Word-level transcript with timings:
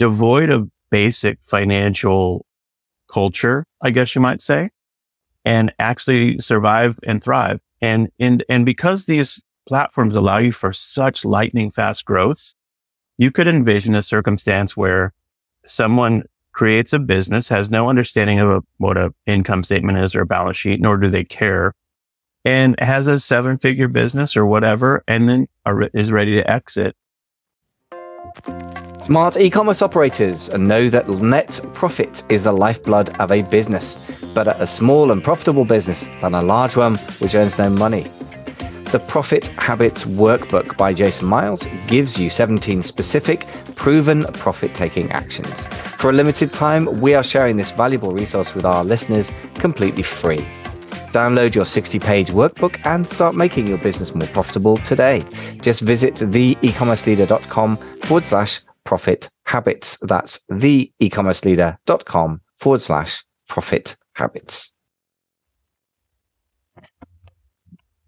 devoid 0.00 0.50
of 0.50 0.68
basic 0.90 1.38
financial 1.42 2.44
culture, 3.08 3.64
I 3.82 3.90
guess 3.90 4.14
you 4.14 4.20
might 4.20 4.40
say, 4.40 4.70
and 5.44 5.72
actually 5.78 6.38
survive 6.38 6.98
and 7.06 7.22
thrive. 7.22 7.60
And, 7.80 8.08
and, 8.18 8.42
and 8.48 8.66
because 8.66 9.04
these 9.04 9.42
platforms 9.66 10.16
allow 10.16 10.38
you 10.38 10.52
for 10.52 10.72
such 10.72 11.24
lightning 11.24 11.70
fast 11.70 12.04
growths, 12.04 12.54
you 13.18 13.30
could 13.30 13.46
envision 13.46 13.94
a 13.94 14.02
circumstance 14.02 14.76
where 14.76 15.12
someone 15.66 16.24
creates 16.52 16.94
a 16.94 16.98
business, 16.98 17.50
has 17.50 17.70
no 17.70 17.88
understanding 17.88 18.40
of 18.40 18.48
a, 18.48 18.62
what 18.78 18.96
a 18.96 19.14
income 19.26 19.62
statement 19.62 19.98
is 19.98 20.14
or 20.16 20.22
a 20.22 20.26
balance 20.26 20.56
sheet, 20.56 20.80
nor 20.80 20.96
do 20.96 21.08
they 21.08 21.24
care, 21.24 21.74
and 22.44 22.74
has 22.80 23.06
a 23.06 23.20
seven 23.20 23.58
figure 23.58 23.88
business 23.88 24.34
or 24.36 24.46
whatever, 24.46 25.04
and 25.06 25.28
then 25.28 25.46
are, 25.66 25.82
is 25.92 26.10
ready 26.10 26.34
to 26.36 26.50
exit. 26.50 26.96
Smart 29.00 29.36
e-commerce 29.36 29.82
operators 29.82 30.48
know 30.50 30.88
that 30.88 31.08
net 31.08 31.60
profit 31.74 32.22
is 32.30 32.44
the 32.44 32.52
lifeblood 32.52 33.08
of 33.18 33.32
a 33.32 33.42
business, 33.42 33.98
better 34.34 34.54
a 34.58 34.66
small 34.66 35.10
and 35.10 35.22
profitable 35.22 35.64
business 35.64 36.08
than 36.20 36.34
a 36.34 36.42
large 36.42 36.76
one 36.76 36.96
which 37.18 37.34
earns 37.34 37.58
no 37.58 37.68
money. 37.68 38.02
The 38.92 39.04
Profit 39.06 39.48
Habits 39.48 40.04
Workbook 40.04 40.76
by 40.76 40.92
Jason 40.92 41.28
Miles 41.28 41.66
gives 41.86 42.18
you 42.18 42.28
17 42.28 42.82
specific, 42.82 43.46
proven 43.76 44.24
profit 44.32 44.74
taking 44.74 45.10
actions. 45.12 45.64
For 45.96 46.10
a 46.10 46.12
limited 46.12 46.52
time, 46.52 47.00
we 47.00 47.14
are 47.14 47.22
sharing 47.22 47.56
this 47.56 47.70
valuable 47.70 48.12
resource 48.12 48.54
with 48.54 48.64
our 48.64 48.84
listeners 48.84 49.30
completely 49.54 50.02
free. 50.02 50.44
Download 51.12 51.54
your 51.54 51.66
60 51.66 51.98
page 51.98 52.28
workbook 52.28 52.80
and 52.86 53.08
start 53.08 53.34
making 53.34 53.66
your 53.66 53.78
business 53.78 54.14
more 54.14 54.28
profitable 54.28 54.76
today. 54.78 55.24
Just 55.60 55.80
visit 55.80 56.14
theecommerceleader.com 56.14 57.76
forward 58.02 58.26
slash 58.26 58.60
profit 58.84 59.28
habits. 59.44 59.98
That's 60.02 60.40
theecommerceleader.com 60.50 62.40
forward 62.58 62.82
slash 62.82 63.24
profit 63.48 63.96
habits. 64.14 64.72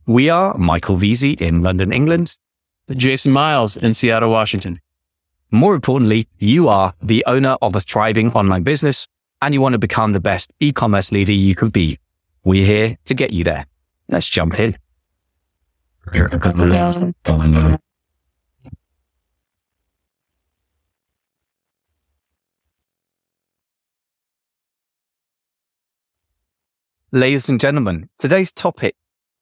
We 0.06 0.30
are 0.30 0.56
Michael 0.58 0.96
Veazey 0.96 1.40
in 1.40 1.62
London, 1.62 1.92
England. 1.92 2.36
Jason 2.90 3.32
Miles 3.32 3.76
in 3.76 3.94
Seattle, 3.94 4.30
Washington. 4.30 4.80
More 5.50 5.74
importantly, 5.74 6.28
you 6.38 6.68
are 6.68 6.94
the 7.02 7.24
owner 7.26 7.56
of 7.62 7.76
a 7.76 7.80
thriving 7.80 8.32
online 8.32 8.62
business 8.62 9.06
and 9.40 9.54
you 9.54 9.60
want 9.60 9.74
to 9.74 9.78
become 9.78 10.12
the 10.12 10.20
best 10.20 10.52
e-commerce 10.60 11.12
leader 11.12 11.32
you 11.32 11.54
could 11.54 11.72
be. 11.72 11.98
We're 12.44 12.66
here 12.66 12.98
to 13.04 13.14
get 13.14 13.32
you 13.32 13.44
there. 13.44 13.66
Let's 14.08 14.28
jump 14.28 14.58
in. 14.58 14.76
Ladies 27.12 27.48
and 27.48 27.60
gentlemen, 27.60 28.08
today's 28.18 28.50
topic 28.50 28.96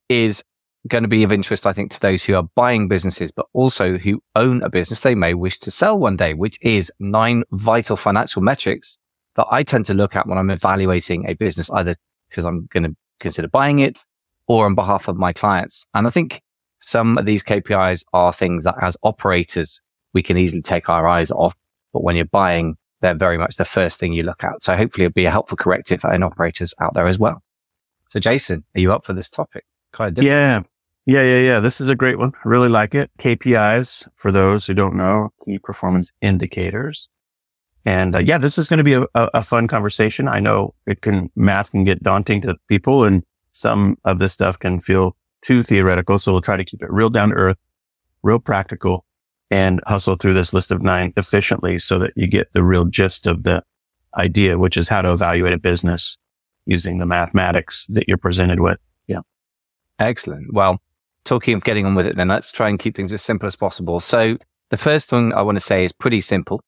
is 0.08 0.42
going 0.88 1.04
to 1.04 1.08
be 1.08 1.22
of 1.22 1.32
interest, 1.32 1.66
I 1.66 1.72
think, 1.72 1.92
to 1.92 2.00
those 2.00 2.24
who 2.24 2.34
are 2.34 2.42
buying 2.54 2.88
businesses, 2.88 3.30
but 3.30 3.46
also 3.54 3.96
who 3.96 4.22
own 4.36 4.62
a 4.62 4.68
business 4.68 5.00
they 5.00 5.14
may 5.14 5.34
wish 5.34 5.58
to 5.60 5.70
sell 5.70 5.98
one 5.98 6.16
day, 6.16 6.34
which 6.34 6.58
is 6.60 6.92
nine 6.98 7.44
vital 7.52 7.96
financial 7.96 8.42
metrics 8.42 8.98
that 9.36 9.46
I 9.50 9.62
tend 9.62 9.84
to 9.86 9.94
look 9.94 10.16
at 10.16 10.26
when 10.26 10.36
I'm 10.36 10.50
evaluating 10.50 11.26
a 11.26 11.34
business, 11.34 11.70
either 11.70 11.94
because 12.30 12.44
I'm 12.44 12.66
going 12.72 12.84
to 12.84 12.96
consider 13.18 13.48
buying 13.48 13.80
it 13.80 14.06
or 14.46 14.66
on 14.66 14.74
behalf 14.74 15.08
of 15.08 15.16
my 15.16 15.32
clients. 15.32 15.86
And 15.94 16.06
I 16.06 16.10
think 16.10 16.42
some 16.78 17.18
of 17.18 17.26
these 17.26 17.42
KPIs 17.42 18.04
are 18.12 18.32
things 18.32 18.64
that 18.64 18.76
as 18.80 18.96
operators, 19.02 19.80
we 20.14 20.22
can 20.22 20.36
easily 20.38 20.62
take 20.62 20.88
our 20.88 21.06
eyes 21.06 21.30
off. 21.30 21.54
But 21.92 22.02
when 22.02 22.16
you're 22.16 22.24
buying, 22.24 22.76
they're 23.00 23.14
very 23.14 23.38
much 23.38 23.56
the 23.56 23.64
first 23.64 24.00
thing 24.00 24.12
you 24.12 24.22
look 24.22 24.42
at. 24.44 24.62
So 24.62 24.76
hopefully 24.76 25.04
it'll 25.04 25.14
be 25.14 25.26
a 25.26 25.30
helpful 25.30 25.56
corrective 25.56 26.00
for 26.00 26.12
operators 26.24 26.74
out 26.80 26.94
there 26.94 27.06
as 27.06 27.18
well. 27.18 27.42
So 28.08 28.18
Jason, 28.18 28.64
are 28.74 28.80
you 28.80 28.92
up 28.92 29.04
for 29.04 29.12
this 29.12 29.30
topic? 29.30 29.64
Kind 29.92 30.18
of 30.18 30.24
yeah. 30.24 30.62
Yeah, 31.06 31.22
yeah, 31.22 31.40
yeah. 31.40 31.60
This 31.60 31.80
is 31.80 31.88
a 31.88 31.94
great 31.94 32.18
one. 32.18 32.32
I 32.44 32.48
really 32.48 32.68
like 32.68 32.94
it. 32.94 33.10
KPIs, 33.18 34.06
for 34.16 34.30
those 34.30 34.66
who 34.66 34.74
don't 34.74 34.94
know, 34.94 35.30
key 35.44 35.58
performance 35.58 36.12
indicators. 36.20 37.08
And 37.84 38.14
uh, 38.14 38.18
yeah, 38.18 38.38
this 38.38 38.58
is 38.58 38.68
going 38.68 38.78
to 38.78 38.84
be 38.84 38.94
a, 38.94 39.06
a, 39.14 39.42
fun 39.42 39.66
conversation. 39.66 40.28
I 40.28 40.38
know 40.38 40.74
it 40.86 41.00
can, 41.00 41.30
math 41.34 41.70
can 41.70 41.84
get 41.84 42.02
daunting 42.02 42.42
to 42.42 42.56
people 42.68 43.04
and 43.04 43.24
some 43.52 43.96
of 44.04 44.18
this 44.18 44.32
stuff 44.32 44.58
can 44.58 44.80
feel 44.80 45.16
too 45.42 45.62
theoretical. 45.62 46.18
So 46.18 46.32
we'll 46.32 46.42
try 46.42 46.56
to 46.56 46.64
keep 46.64 46.82
it 46.82 46.90
real 46.90 47.08
down 47.08 47.30
to 47.30 47.34
earth, 47.36 47.56
real 48.22 48.38
practical 48.38 49.06
and 49.50 49.80
hustle 49.86 50.16
through 50.16 50.34
this 50.34 50.52
list 50.52 50.70
of 50.70 50.82
nine 50.82 51.12
efficiently 51.16 51.78
so 51.78 51.98
that 51.98 52.12
you 52.16 52.26
get 52.26 52.52
the 52.52 52.62
real 52.62 52.84
gist 52.84 53.26
of 53.26 53.42
the 53.42 53.62
idea, 54.16 54.58
which 54.58 54.76
is 54.76 54.88
how 54.88 55.02
to 55.02 55.12
evaluate 55.12 55.52
a 55.52 55.58
business 55.58 56.16
using 56.66 56.98
the 56.98 57.06
mathematics 57.06 57.86
that 57.86 58.06
you're 58.06 58.16
presented 58.16 58.60
with. 58.60 58.78
Yeah. 59.06 59.20
Excellent. 59.98 60.52
Well, 60.52 60.80
talking 61.24 61.54
of 61.54 61.64
getting 61.64 61.86
on 61.86 61.94
with 61.94 62.06
it, 62.06 62.16
then 62.16 62.28
let's 62.28 62.52
try 62.52 62.68
and 62.68 62.78
keep 62.78 62.94
things 62.94 63.12
as 63.12 63.22
simple 63.22 63.46
as 63.46 63.56
possible. 63.56 64.00
So 64.00 64.36
the 64.68 64.76
first 64.76 65.10
thing 65.10 65.32
I 65.32 65.42
want 65.42 65.56
to 65.56 65.64
say 65.64 65.84
is 65.84 65.92
pretty 65.92 66.20
simple. 66.20 66.62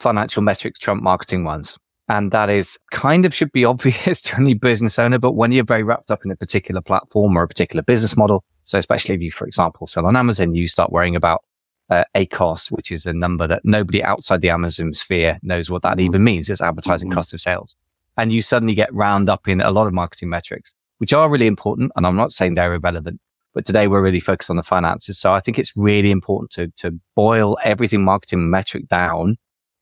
Financial 0.00 0.42
metrics 0.42 0.78
trump 0.78 1.02
marketing 1.02 1.44
ones. 1.44 1.78
And 2.08 2.30
that 2.32 2.48
is 2.48 2.78
kind 2.90 3.24
of 3.24 3.34
should 3.34 3.52
be 3.52 3.64
obvious 3.66 4.20
to 4.22 4.36
any 4.36 4.54
business 4.54 4.98
owner, 4.98 5.18
but 5.18 5.32
when 5.32 5.52
you're 5.52 5.64
very 5.64 5.82
wrapped 5.82 6.10
up 6.10 6.24
in 6.24 6.30
a 6.30 6.36
particular 6.36 6.80
platform 6.80 7.36
or 7.36 7.42
a 7.42 7.48
particular 7.48 7.82
business 7.82 8.16
model, 8.16 8.44
so 8.64 8.78
especially 8.78 9.14
if 9.14 9.22
you, 9.22 9.30
for 9.30 9.46
example, 9.46 9.86
sell 9.86 10.06
on 10.06 10.16
Amazon, 10.16 10.54
you 10.54 10.68
start 10.68 10.92
worrying 10.92 11.16
about 11.16 11.42
uh, 11.90 12.04
ACOS, 12.14 12.70
which 12.70 12.92
is 12.92 13.06
a 13.06 13.12
number 13.12 13.46
that 13.46 13.64
nobody 13.64 14.02
outside 14.02 14.40
the 14.40 14.50
Amazon 14.50 14.92
sphere 14.94 15.38
knows 15.42 15.70
what 15.70 15.82
that 15.82 15.92
mm-hmm. 15.92 16.06
even 16.06 16.24
means. 16.24 16.50
It's 16.50 16.60
advertising 16.60 17.08
mm-hmm. 17.08 17.16
cost 17.16 17.32
of 17.32 17.40
sales. 17.40 17.74
And 18.16 18.32
you 18.32 18.42
suddenly 18.42 18.74
get 18.74 18.92
round 18.92 19.30
up 19.30 19.48
in 19.48 19.60
a 19.60 19.70
lot 19.70 19.86
of 19.86 19.94
marketing 19.94 20.28
metrics, 20.28 20.74
which 20.98 21.12
are 21.12 21.30
really 21.30 21.46
important. 21.46 21.92
And 21.96 22.06
I'm 22.06 22.16
not 22.16 22.32
saying 22.32 22.54
they're 22.54 22.74
irrelevant, 22.74 23.20
but 23.54 23.64
today 23.64 23.86
we're 23.88 24.02
really 24.02 24.20
focused 24.20 24.50
on 24.50 24.56
the 24.56 24.62
finances. 24.62 25.18
So 25.18 25.32
I 25.32 25.40
think 25.40 25.58
it's 25.58 25.76
really 25.76 26.10
important 26.10 26.50
to, 26.52 26.68
to 26.82 26.98
boil 27.14 27.56
everything 27.62 28.04
marketing 28.04 28.50
metric 28.50 28.88
down. 28.88 29.36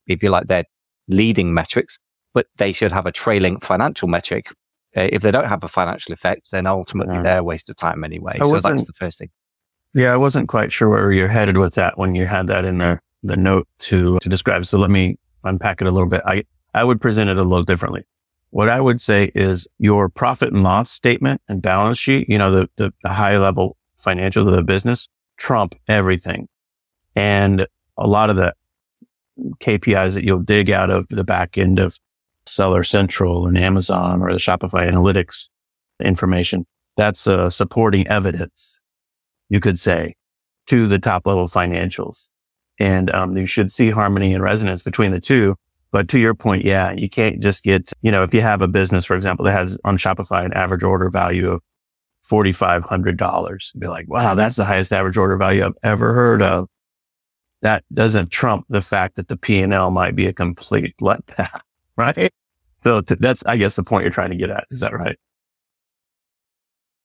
If 0.06 0.22
you 0.22 0.30
like, 0.30 0.46
they're 0.46 0.64
leading 1.08 1.54
metrics, 1.54 1.98
but 2.34 2.46
they 2.56 2.72
should 2.72 2.92
have 2.92 3.06
a 3.06 3.12
trailing 3.12 3.60
financial 3.60 4.08
metric. 4.08 4.48
Uh, 4.96 5.08
if 5.12 5.22
they 5.22 5.30
don't 5.30 5.48
have 5.48 5.62
a 5.62 5.68
financial 5.68 6.12
effect, 6.12 6.50
then 6.50 6.66
ultimately 6.66 7.16
yeah. 7.16 7.22
they're 7.22 7.38
a 7.38 7.44
waste 7.44 7.68
of 7.68 7.76
time 7.76 8.02
anyway. 8.04 8.38
I 8.40 8.46
so 8.46 8.58
that's 8.58 8.86
the 8.86 8.92
first 8.92 9.18
thing. 9.18 9.30
Yeah, 9.94 10.12
I 10.12 10.16
wasn't 10.16 10.48
quite 10.48 10.72
sure 10.72 10.88
where 10.88 11.12
you're 11.12 11.28
headed 11.28 11.56
with 11.58 11.74
that 11.74 11.98
when 11.98 12.14
you 12.14 12.26
had 12.26 12.46
that 12.48 12.64
in 12.64 12.78
the, 12.78 12.98
the 13.22 13.36
note 13.36 13.68
to, 13.80 14.18
to 14.18 14.28
describe. 14.28 14.66
So 14.66 14.78
let 14.78 14.90
me 14.90 15.18
unpack 15.44 15.80
it 15.80 15.86
a 15.86 15.90
little 15.90 16.08
bit. 16.08 16.22
I, 16.26 16.44
I 16.74 16.84
would 16.84 17.00
present 17.00 17.30
it 17.30 17.38
a 17.38 17.42
little 17.42 17.64
differently. 17.64 18.04
What 18.50 18.68
I 18.68 18.80
would 18.80 19.00
say 19.00 19.32
is 19.34 19.66
your 19.78 20.08
profit 20.08 20.52
and 20.52 20.62
loss 20.62 20.90
statement 20.90 21.42
and 21.48 21.60
balance 21.60 21.98
sheet, 21.98 22.28
you 22.28 22.38
know, 22.38 22.50
the, 22.50 22.70
the, 22.76 22.92
the 23.02 23.10
high 23.10 23.36
level 23.38 23.76
financials 23.98 24.46
of 24.46 24.54
the 24.54 24.62
business 24.62 25.08
trump 25.36 25.74
everything. 25.88 26.48
And 27.14 27.66
a 27.98 28.06
lot 28.06 28.30
of 28.30 28.36
the 28.36 28.54
KPIs 29.60 30.14
that 30.14 30.24
you'll 30.24 30.42
dig 30.42 30.70
out 30.70 30.90
of 30.90 31.06
the 31.10 31.24
back 31.24 31.58
end 31.58 31.78
of 31.78 31.98
Seller 32.46 32.84
Central 32.84 33.46
and 33.46 33.58
Amazon 33.58 34.22
or 34.22 34.32
the 34.32 34.38
Shopify 34.38 34.90
analytics 34.90 35.48
information, 36.02 36.66
that's 36.96 37.26
uh, 37.26 37.50
supporting 37.50 38.06
evidence, 38.08 38.80
you 39.48 39.60
could 39.60 39.78
say, 39.78 40.14
to 40.66 40.86
the 40.86 40.98
top 40.98 41.26
level 41.26 41.46
financials. 41.46 42.30
And 42.78 43.10
um, 43.14 43.36
you 43.36 43.46
should 43.46 43.72
see 43.72 43.90
harmony 43.90 44.34
and 44.34 44.42
resonance 44.42 44.82
between 44.82 45.12
the 45.12 45.20
two 45.20 45.56
but 45.96 46.08
to 46.08 46.18
your 46.18 46.34
point, 46.34 46.62
yeah, 46.62 46.92
you 46.92 47.08
can't 47.08 47.40
just 47.40 47.64
get, 47.64 47.90
you 48.02 48.10
know, 48.10 48.22
if 48.22 48.34
you 48.34 48.42
have 48.42 48.60
a 48.60 48.68
business, 48.68 49.06
for 49.06 49.16
example, 49.16 49.44
that 49.44 49.52
has 49.52 49.78
on 49.84 49.96
Shopify 49.96 50.44
an 50.44 50.52
average 50.52 50.82
order 50.82 51.08
value 51.08 51.50
of 51.50 51.62
$4,500, 52.30 53.78
be 53.78 53.86
like, 53.86 54.06
wow, 54.06 54.34
that's 54.34 54.56
the 54.56 54.66
highest 54.66 54.92
average 54.92 55.16
order 55.16 55.38
value 55.38 55.64
I've 55.64 55.78
ever 55.82 56.12
heard 56.12 56.42
of. 56.42 56.68
That 57.66 57.82
doesn't 57.92 58.30
trump 58.30 58.64
the 58.68 58.80
fact 58.80 59.16
that 59.16 59.26
the 59.26 59.36
P&L 59.36 59.90
might 59.90 60.14
be 60.14 60.26
a 60.26 60.32
complete 60.32 60.94
letdown, 61.00 61.60
right? 61.96 62.32
So 62.84 63.00
that's, 63.00 63.42
I 63.44 63.56
guess, 63.56 63.74
the 63.74 63.82
point 63.82 64.04
you're 64.04 64.12
trying 64.12 64.30
to 64.30 64.36
get 64.36 64.50
at. 64.50 64.68
Is 64.70 64.78
that 64.78 64.92
right? 64.92 65.18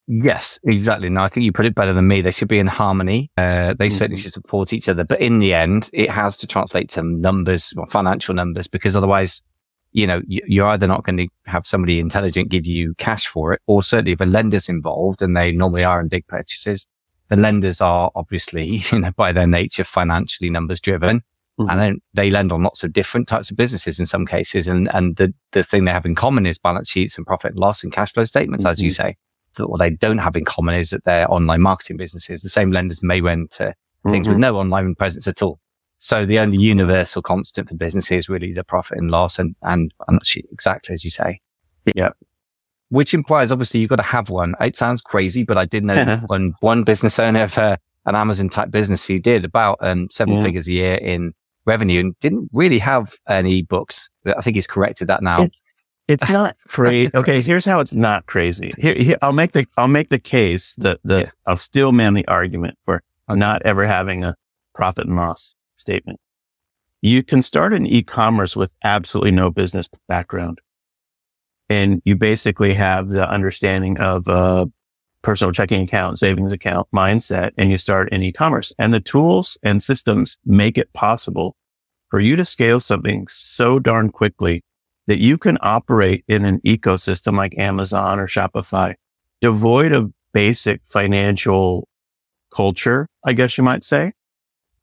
Yes, 0.06 0.60
exactly. 0.64 1.10
No, 1.10 1.24
I 1.24 1.30
think 1.30 1.46
you 1.46 1.52
put 1.52 1.66
it 1.66 1.74
better 1.74 1.94
than 1.94 2.08
me. 2.08 2.22
They 2.22 2.30
should 2.30 2.48
be 2.48 2.60
in 2.60 2.68
harmony. 2.68 3.32
Uh, 3.38 3.74
they 3.74 3.88
mm-hmm. 3.88 3.98
certainly 3.98 4.22
should 4.22 4.34
support 4.34 4.72
each 4.72 4.88
other. 4.88 5.04
But 5.04 5.20
in 5.20 5.40
the 5.40 5.52
end, 5.56 5.90
it 5.94 6.12
has 6.12 6.38
to 6.38 6.46
translate 6.46 6.92
to 6.92 7.02
numbers 7.02 7.74
or 7.76 7.88
financial 7.88 8.36
numbers 8.36 8.68
because 8.68 8.96
otherwise, 8.96 9.42
you 9.94 10.06
know, 10.06 10.22
you're 10.28 10.68
either 10.68 10.86
not 10.86 11.04
going 11.04 11.18
to 11.18 11.28
have 11.48 11.66
somebody 11.66 12.00
intelligent 12.00 12.50
give 12.50 12.68
you 12.68 12.94
cash 13.00 13.26
for 13.26 13.54
it, 13.54 13.62
or 13.66 13.82
certainly 13.82 14.12
if 14.12 14.22
a 14.22 14.26
lender's 14.26 14.70
involved, 14.70 15.24
and 15.24 15.36
they 15.36 15.54
normally 15.54 15.84
are 15.84 16.00
in 16.00 16.08
big 16.08 16.28
purchases, 16.28 16.86
the 17.32 17.38
lenders 17.38 17.80
are 17.80 18.12
obviously, 18.14 18.84
you 18.92 19.00
know, 19.00 19.12
by 19.12 19.32
their 19.32 19.48
nature, 19.48 19.86
financially 19.86 20.50
numbers 20.50 20.82
driven. 20.82 21.24
Mm-hmm. 21.60 21.70
And 21.70 21.80
then 21.80 22.02
they 22.14 22.30
lend 22.30 22.52
on 22.52 22.62
lots 22.62 22.84
of 22.84 22.92
different 22.94 23.28
types 23.28 23.50
of 23.50 23.58
businesses 23.58 24.00
in 24.00 24.06
some 24.06 24.26
cases. 24.26 24.68
And, 24.68 24.94
and 24.94 25.16
the, 25.16 25.34
the 25.52 25.64
thing 25.64 25.86
they 25.86 25.92
have 25.92 26.06
in 26.06 26.14
common 26.14 26.46
is 26.46 26.60
balance 26.60 26.90
sheets 26.90 27.18
and 27.18 27.26
profit 27.26 27.52
and 27.52 27.60
loss 27.60 27.84
and 27.84 27.92
cash 27.92 28.14
flow 28.14 28.26
statements, 28.26 28.66
mm-hmm. 28.66 28.72
as 28.72 28.82
you 28.82 28.90
mm-hmm. 28.90 29.08
say 29.08 29.18
what 29.58 29.80
they 29.80 29.90
don't 29.90 30.18
have 30.18 30.36
in 30.36 30.46
common 30.46 30.76
is 30.76 30.92
that 30.92 31.04
they're 31.06 31.32
online 31.32 31.62
marketing 31.62 31.98
businesses. 31.98 32.42
The 32.42 32.50
same 32.50 32.72
lenders 32.72 33.02
may 33.02 33.22
lend 33.22 33.52
to 33.52 33.74
things 34.06 34.26
mm-hmm. 34.26 34.34
with 34.34 34.40
no 34.40 34.58
online 34.58 34.96
presence 34.96 35.28
at 35.28 35.42
all. 35.42 35.60
So 36.00 36.26
the 36.26 36.40
only 36.40 36.58
universal 36.58 37.22
constant 37.22 37.70
for 37.70 37.76
business 37.76 38.12
is 38.12 38.28
really 38.28 38.54
the 38.54 38.64
profit 38.64 38.98
and 38.98 39.12
loss 39.12 39.40
and, 39.40 39.56
and, 39.62 39.94
and 40.08 40.20
exactly 40.52 40.94
as 40.94 41.04
you 41.04 41.12
say. 41.12 41.40
Yeah. 41.96 42.10
Which 42.92 43.14
implies 43.14 43.52
obviously 43.52 43.80
you've 43.80 43.90
got 43.90 43.96
to 43.96 44.04
have 44.04 44.30
one. 44.30 44.54
It 44.60 44.76
sounds 44.76 45.02
crazy, 45.02 45.44
but 45.44 45.58
I 45.58 45.66
did 45.66 45.86
know 45.86 46.18
one, 46.26 46.54
one 46.60 46.84
business 46.84 47.20
owner 47.20 47.48
for 47.48 47.78
an 48.06 48.16
Amazon 48.16 48.50
type 48.50 48.70
business 48.70 49.06
who 49.06 49.18
did 49.18 49.46
about 49.46 49.78
um, 49.82 50.10
seven 50.12 50.36
yeah. 50.36 50.44
figures 50.44 50.68
a 50.68 50.74
year 50.74 50.96
in 50.96 51.34
revenue 51.66 52.02
and 52.02 52.20
didn't 52.20 52.50
really 52.52 52.80
have 52.80 53.14
any 53.28 53.62
books. 53.62 54.10
I 54.26 54.42
think 54.42 54.56
he's 54.56 54.68
corrected 54.68 55.08
that 55.08 55.24
now. 55.24 55.44
It's, 55.44 55.62
it's 56.08 56.30
not 56.30 56.58
crazy. 56.68 57.12
Okay, 57.14 57.42
here's 57.42 57.66
how 57.66 57.80
it's 57.80 57.94
not 57.94 58.26
crazy. 58.26 58.74
Here, 58.78 58.96
here, 58.96 59.18
I'll 59.22 59.34
make 59.34 59.54
the 59.54 59.66
I'll 59.78 59.88
make 59.88 60.10
the 60.10 60.20
case 60.20 60.76
that 60.76 61.00
the 61.04 61.22
yes. 61.22 61.36
I'll 61.48 61.56
still 61.56 61.92
man 61.92 62.14
the 62.14 62.28
argument 62.28 62.78
for 62.84 63.04
not 63.30 63.62
ever 63.64 63.86
having 63.88 64.24
a 64.24 64.36
profit 64.76 65.08
and 65.08 65.16
loss 65.16 65.56
statement. 65.76 66.20
You 67.02 67.24
can 67.24 67.42
start 67.42 67.74
an 67.74 67.88
e-commerce 67.88 68.56
with 68.56 68.78
absolutely 68.84 69.32
no 69.32 69.50
business 69.50 69.90
background. 70.08 70.60
And 71.72 72.02
you 72.04 72.18
basically 72.18 72.74
have 72.74 73.08
the 73.08 73.30
understanding 73.30 73.98
of 73.98 74.28
a 74.28 74.68
personal 75.22 75.54
checking 75.54 75.84
account, 75.84 76.20
savings 76.20 76.52
account 76.52 76.86
mindset, 76.94 77.52
and 77.58 77.72
you 77.72 77.78
start 77.78 78.12
in 78.12 78.22
e-commerce 78.22 78.74
and 78.78 78.94
the 78.94 79.00
tools 79.00 79.58
and 79.64 79.82
systems 79.82 80.38
make 80.46 80.78
it 80.78 80.92
possible 80.92 81.56
for 82.10 82.20
you 82.20 82.36
to 82.36 82.44
scale 82.44 82.82
something 82.82 83.26
so 83.30 83.80
darn 83.80 84.10
quickly 84.10 84.66
that 85.08 85.20
you 85.20 85.38
can 85.38 85.58
operate 85.62 86.26
in 86.28 86.44
an 86.44 86.60
ecosystem 86.66 87.38
like 87.38 87.58
Amazon 87.58 88.20
or 88.20 88.28
Shopify, 88.28 88.96
devoid 89.40 89.94
of 89.94 90.12
basic 90.34 90.82
financial 90.84 91.88
culture, 92.54 93.08
I 93.24 93.32
guess 93.32 93.58
you 93.58 93.64
might 93.64 93.86
say, 93.86 94.12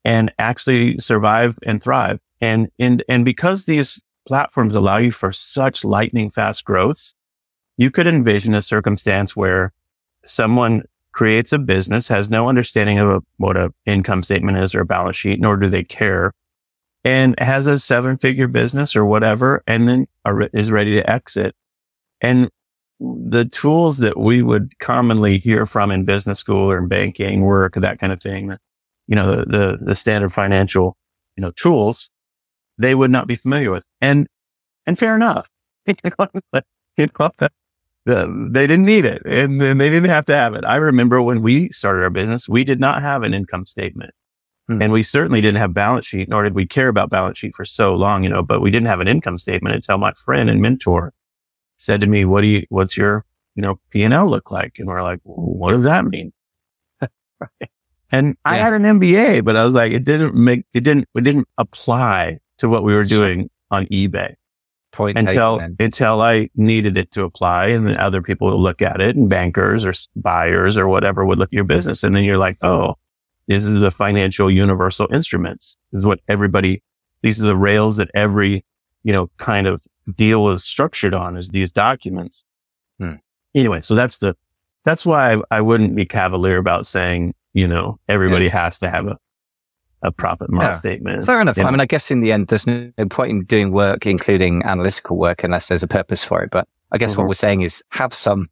and 0.06 0.32
actually 0.38 0.96
survive 1.00 1.58
and 1.67 1.82
thrive. 1.82 2.19
And, 2.40 2.69
and, 2.79 3.05
and 3.11 3.26
because 3.26 3.67
these 3.67 4.00
platforms 4.29 4.77
allow 4.77 4.99
you 4.99 5.11
for 5.11 5.33
such 5.33 5.85
lightning 5.85 6.29
fast 6.29 6.63
growth, 6.65 7.15
you 7.79 7.91
could 7.91 8.07
envision 8.07 8.55
a 8.55 8.61
circumstance 8.61 9.35
where 9.35 9.73
someone 10.27 10.83
creates 11.13 11.51
a 11.53 11.59
business, 11.59 12.09
has 12.09 12.29
no 12.29 12.47
understanding 12.47 12.99
of 12.99 13.09
a, 13.09 13.21
what 13.39 13.57
a 13.57 13.73
income 13.87 14.23
statement 14.23 14.59
is 14.59 14.75
or 14.75 14.83
a 14.83 14.87
balance 14.87 15.17
sheet, 15.17 15.41
nor 15.41 15.57
do 15.57 15.69
they 15.69 15.83
care, 15.83 16.35
and 17.05 17.35
has 17.39 17.67
a 17.67 17.79
seven 17.79 18.19
figure 18.19 18.49
business 18.49 18.95
or 18.95 19.07
whatever, 19.07 19.63
and 19.67 19.89
then 19.89 20.07
is 20.53 20.71
ready 20.71 20.95
to 20.95 21.11
exit. 21.11 21.55
And 22.21 22.51
the 23.01 23.47
tools 23.47 23.97
that 23.99 24.19
we 24.19 24.43
would 24.43 24.79
commonly 24.79 25.39
hear 25.39 25.65
from 25.65 25.91
in 25.91 26.05
business 26.05 26.39
school 26.39 26.71
or 26.71 26.77
in 26.77 26.89
banking 26.89 27.41
work, 27.41 27.77
that 27.77 27.99
kind 27.99 28.13
of 28.13 28.21
thing, 28.21 28.59
you 29.07 29.17
know, 29.17 29.37
the, 29.37 29.45
the, 29.47 29.79
the 29.81 29.95
standard 29.95 30.35
financial, 30.35 30.99
you 31.37 31.41
know, 31.41 31.53
tools, 31.53 32.11
they 32.79 32.95
would 32.95 33.11
not 33.11 33.27
be 33.27 33.37
familiar 33.37 33.71
with. 33.71 33.87
And, 34.01 34.27
and 34.87 34.99
fair 34.99 35.15
enough. 35.15 35.51
you 35.87 35.95
know, 38.15 38.49
they 38.51 38.67
didn't 38.67 38.85
need 38.85 39.05
it 39.05 39.23
and, 39.27 39.61
and 39.63 39.81
they 39.81 39.91
didn't 39.91 40.09
have 40.09 40.27
to 40.27 40.35
have 40.35 40.55
it. 40.55 40.65
I 40.65 40.77
remember 40.77 41.21
when 41.21 41.43
we 41.43 41.71
started 41.71 42.03
our 42.03 42.11
business, 42.11 42.49
we 42.49 42.65
did 42.65 42.81
not 42.81 43.03
have 43.03 43.23
an 43.23 43.35
income 43.35 43.67
statement. 43.67 44.13
Hmm. 44.69 44.83
And 44.83 44.93
we 44.93 45.03
certainly 45.03 45.41
didn't 45.41 45.59
have 45.59 45.75
balance 45.75 46.07
sheet, 46.07 46.29
nor 46.29 46.43
did 46.43 46.55
we 46.55 46.67
care 46.67 46.89
about 46.89 47.11
balance 47.11 47.39
sheet 47.39 47.55
for 47.55 47.65
so 47.65 47.95
long, 47.95 48.23
you 48.23 48.31
know, 48.31 48.43
but 48.43 48.61
we 48.61 48.71
didn't 48.71 48.87
have 48.87 49.01
an 49.01 49.09
income 49.09 49.39
statement 49.39 49.75
until 49.75 49.99
my 49.99 50.13
friend 50.13 50.51
and 50.51 50.61
mentor 50.61 51.13
said 51.77 52.01
to 52.01 52.07
me, 52.07 52.25
what 52.25 52.43
do 52.43 52.49
you, 52.49 52.65
what's 52.69 52.97
your, 52.97 53.25
you 53.55 53.63
know, 53.63 53.81
P 53.91 54.03
and 54.03 54.15
L 54.15 54.29
look 54.29 54.51
like? 54.51 54.79
And 54.79 54.87
we're 54.87 55.03
like, 55.03 55.21
what 55.23 55.73
does 55.73 55.85
that 55.85 56.05
mean? 56.05 56.33
right. 57.01 57.71
And 58.11 58.29
yeah. 58.29 58.35
I 58.45 58.57
had 58.57 58.73
an 58.73 58.83
MBA, 58.83 59.45
but 59.45 59.57
I 59.57 59.65
was 59.65 59.75
like, 59.75 59.93
it 59.93 60.05
didn't 60.05 60.35
make, 60.35 60.65
it 60.73 60.83
didn't, 60.83 61.09
it 61.15 61.25
didn't 61.25 61.49
apply 61.57 62.39
to 62.59 62.69
what 62.69 62.83
we 62.83 62.95
were 62.95 63.05
doing 63.05 63.51
on 63.71 63.87
eBay. 63.87 64.35
Point 64.93 65.19
until, 65.19 65.61
until 65.79 66.23
I 66.23 66.49
needed 66.55 66.97
it 66.97 67.11
to 67.13 67.25
apply 67.25 67.67
and 67.69 67.87
then 67.87 67.99
other 67.99 68.23
people 68.23 68.49
would 68.51 68.57
look 68.57 68.81
at 68.81 69.01
it 69.01 69.17
and 69.17 69.29
bankers 69.29 69.85
or 69.85 69.93
buyers 70.17 70.79
or 70.79 70.89
whatever 70.89 71.25
would 71.25 71.39
look 71.39 71.51
at 71.51 71.53
your 71.53 71.65
business. 71.65 72.03
And 72.03 72.15
then 72.15 72.25
you're 72.25 72.39
like, 72.39 72.57
Oh, 72.63 72.97
this 73.49 73.67
is 73.67 73.81
the 73.81 73.91
financial 73.91 74.51
universal 74.51 75.07
instruments. 75.13 75.77
This 75.93 76.01
is 76.01 76.07
what 76.07 76.21
everybody, 76.27 76.83
these 77.23 77.43
are 77.43 77.47
the 77.47 77.57
rails 77.57 77.99
that 77.99 78.11
every, 78.15 78.65
you 79.03 79.13
know, 79.13 79.31
kind 79.37 79.67
of 79.67 79.83
deal 80.15 80.49
is 80.49 80.65
structured 80.65 81.15
on 81.15 81.37
is 81.37 81.51
these 81.51 81.71
documents. 81.71 82.45
Hmm. 82.99 83.17
Anyway, 83.55 83.83
so 83.83 83.95
that's 83.95 84.19
the, 84.19 84.37
that's 84.85 85.05
why 85.05 85.35
I, 85.35 85.43
I, 85.51 85.61
wouldn't 85.61 85.95
be 85.97 86.07
cavalier 86.07 86.57
about 86.57 86.87
saying, 86.87 87.35
you 87.53 87.69
know, 87.69 87.99
everybody 88.09 88.47
yeah. 88.47 88.63
has 88.63 88.79
to 88.81 88.91
have 88.91 89.07
a, 89.07 89.19
a 90.03 90.12
profit 90.12 90.49
and 90.49 90.59
loss 90.59 90.65
yeah. 90.65 90.73
statement. 90.73 91.27
Fair 91.27 91.41
enough. 91.41 91.59
I 91.59 91.71
mean, 91.71 91.81
I 91.81 91.87
guess 91.87 92.11
in 92.11 92.21
the 92.21 92.33
end, 92.33 92.49
there's 92.49 92.67
no 92.67 92.91
point 93.11 93.31
in 93.31 93.45
doing 93.45 93.73
work, 93.73 94.06
including 94.06 94.62
analytical 94.65 95.17
work, 95.17 95.43
unless 95.45 95.69
there's 95.69 95.83
a 95.83 95.89
purpose 95.89 96.23
for 96.23 96.43
it. 96.43 96.50
But 96.50 96.69
I 96.93 96.99
guess 96.99 97.12
mm-hmm. 97.12 97.23
what 97.23 97.29
we're 97.29 97.35
saying 97.35 97.62
is 97.62 97.83
have 97.91 98.15
some. 98.15 98.49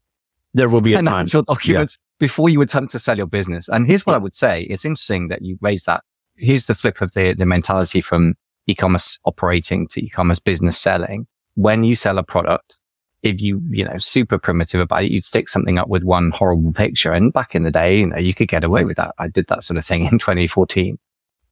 There 0.54 0.68
will 0.68 0.80
be 0.80 0.94
a 0.94 1.02
time. 1.02 1.26
documents 1.46 1.98
yeah. 1.98 2.16
before 2.18 2.48
you 2.48 2.60
attempt 2.62 2.92
to 2.92 2.98
sell 2.98 3.16
your 3.16 3.26
business. 3.26 3.68
And 3.68 3.86
here's 3.86 4.06
what 4.06 4.14
I 4.14 4.18
would 4.18 4.34
say. 4.34 4.62
It's 4.62 4.84
interesting 4.84 5.28
that 5.28 5.42
you 5.42 5.58
raise 5.60 5.84
that. 5.84 6.02
Here's 6.36 6.66
the 6.66 6.74
flip 6.74 7.00
of 7.00 7.12
the, 7.12 7.34
the 7.34 7.46
mentality 7.46 8.00
from 8.00 8.34
e-commerce 8.66 9.18
operating 9.24 9.86
to 9.88 10.04
e-commerce 10.04 10.38
business 10.38 10.78
selling. 10.78 11.26
When 11.54 11.84
you 11.84 11.94
sell 11.94 12.18
a 12.18 12.22
product, 12.22 12.78
if 13.22 13.40
you, 13.40 13.62
you 13.70 13.84
know, 13.84 13.98
super 13.98 14.38
primitive 14.38 14.80
about 14.80 15.04
it, 15.04 15.10
you'd 15.10 15.24
stick 15.24 15.48
something 15.48 15.78
up 15.78 15.88
with 15.88 16.04
one 16.04 16.30
horrible 16.30 16.72
picture. 16.72 17.12
And 17.12 17.32
back 17.32 17.54
in 17.54 17.62
the 17.62 17.70
day, 17.70 17.98
you 17.98 18.06
know, 18.06 18.18
you 18.18 18.34
could 18.34 18.48
get 18.48 18.64
away 18.64 18.84
with 18.84 18.96
that. 18.96 19.14
I 19.18 19.28
did 19.28 19.46
that 19.48 19.64
sort 19.64 19.78
of 19.78 19.84
thing 19.84 20.04
in 20.10 20.18
2014. 20.18 20.98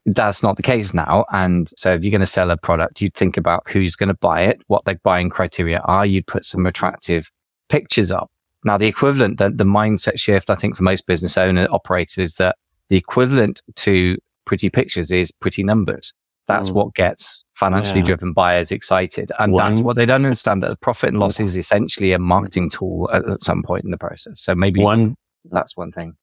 That's 0.07 0.43
not 0.43 0.57
the 0.57 0.63
case 0.63 0.93
now. 0.93 1.25
And 1.33 1.71
so 1.77 1.95
if 1.95 2.05
you're 2.05 2.11
going 2.11 2.21
to 2.21 2.27
sell 2.27 2.51
a 2.51 2.57
product, 2.57 3.01
you'd 3.01 3.15
think 3.15 3.37
about 3.37 3.69
who's 3.69 3.97
going 3.97 4.09
to 4.09 4.15
buy 4.15 4.43
it, 4.43 4.63
what 4.67 4.85
their 4.85 5.01
buying 5.03 5.31
criteria 5.31 5.79
are. 5.81 6.05
You'd 6.05 6.27
put 6.27 6.45
some 6.45 6.67
attractive 6.67 7.31
pictures 7.69 8.11
up. 8.11 8.31
Now, 8.65 8.79
the 8.79 8.87
equivalent, 8.87 9.39
the, 9.39 9.51
the 9.51 9.65
mindset 9.65 10.19
shift, 10.19 10.51
I 10.51 10.55
think 10.55 10.77
for 10.77 10.83
most 10.83 11.07
business 11.07 11.37
owner 11.37 11.69
operators 11.71 12.19
is 12.19 12.35
that 12.37 12.57
the 12.89 12.97
equivalent 12.97 13.63
to 13.77 14.17
pretty 14.45 14.71
pictures 14.71 15.11
is 15.11 15.31
pretty 15.33 15.63
numbers. 15.63 16.13
That's 16.47 16.71
mm. 16.71 16.75
what 16.75 16.95
gets 16.95 17.45
financially 17.55 18.01
yeah. 18.01 18.07
driven 18.07 18.33
buyers 18.33 18.71
excited. 18.71 19.33
And 19.39 19.57
that's 19.57 19.81
what 19.81 19.97
they 19.97 20.07
don't 20.07 20.25
understand 20.25 20.63
that 20.63 20.69
the 20.69 20.77
profit 20.77 21.11
and 21.11 21.19
loss 21.19 21.41
is 21.41 21.57
essentially 21.57 22.13
a 22.13 22.19
marketing 22.19 22.69
tool 22.71 23.09
at, 23.13 23.27
at 23.29 23.43
some 23.43 23.63
point 23.63 23.85
in 23.85 23.91
the 23.91 23.99
process. 23.99 24.41
So 24.41 24.55
maybe 24.55 24.83
one, 24.83 25.17
that's 25.51 25.77
one 25.77 25.93
thing. 25.93 26.17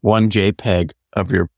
One 0.00 0.30
JPEG 0.30 0.92
of 1.12 1.30
your 1.30 1.50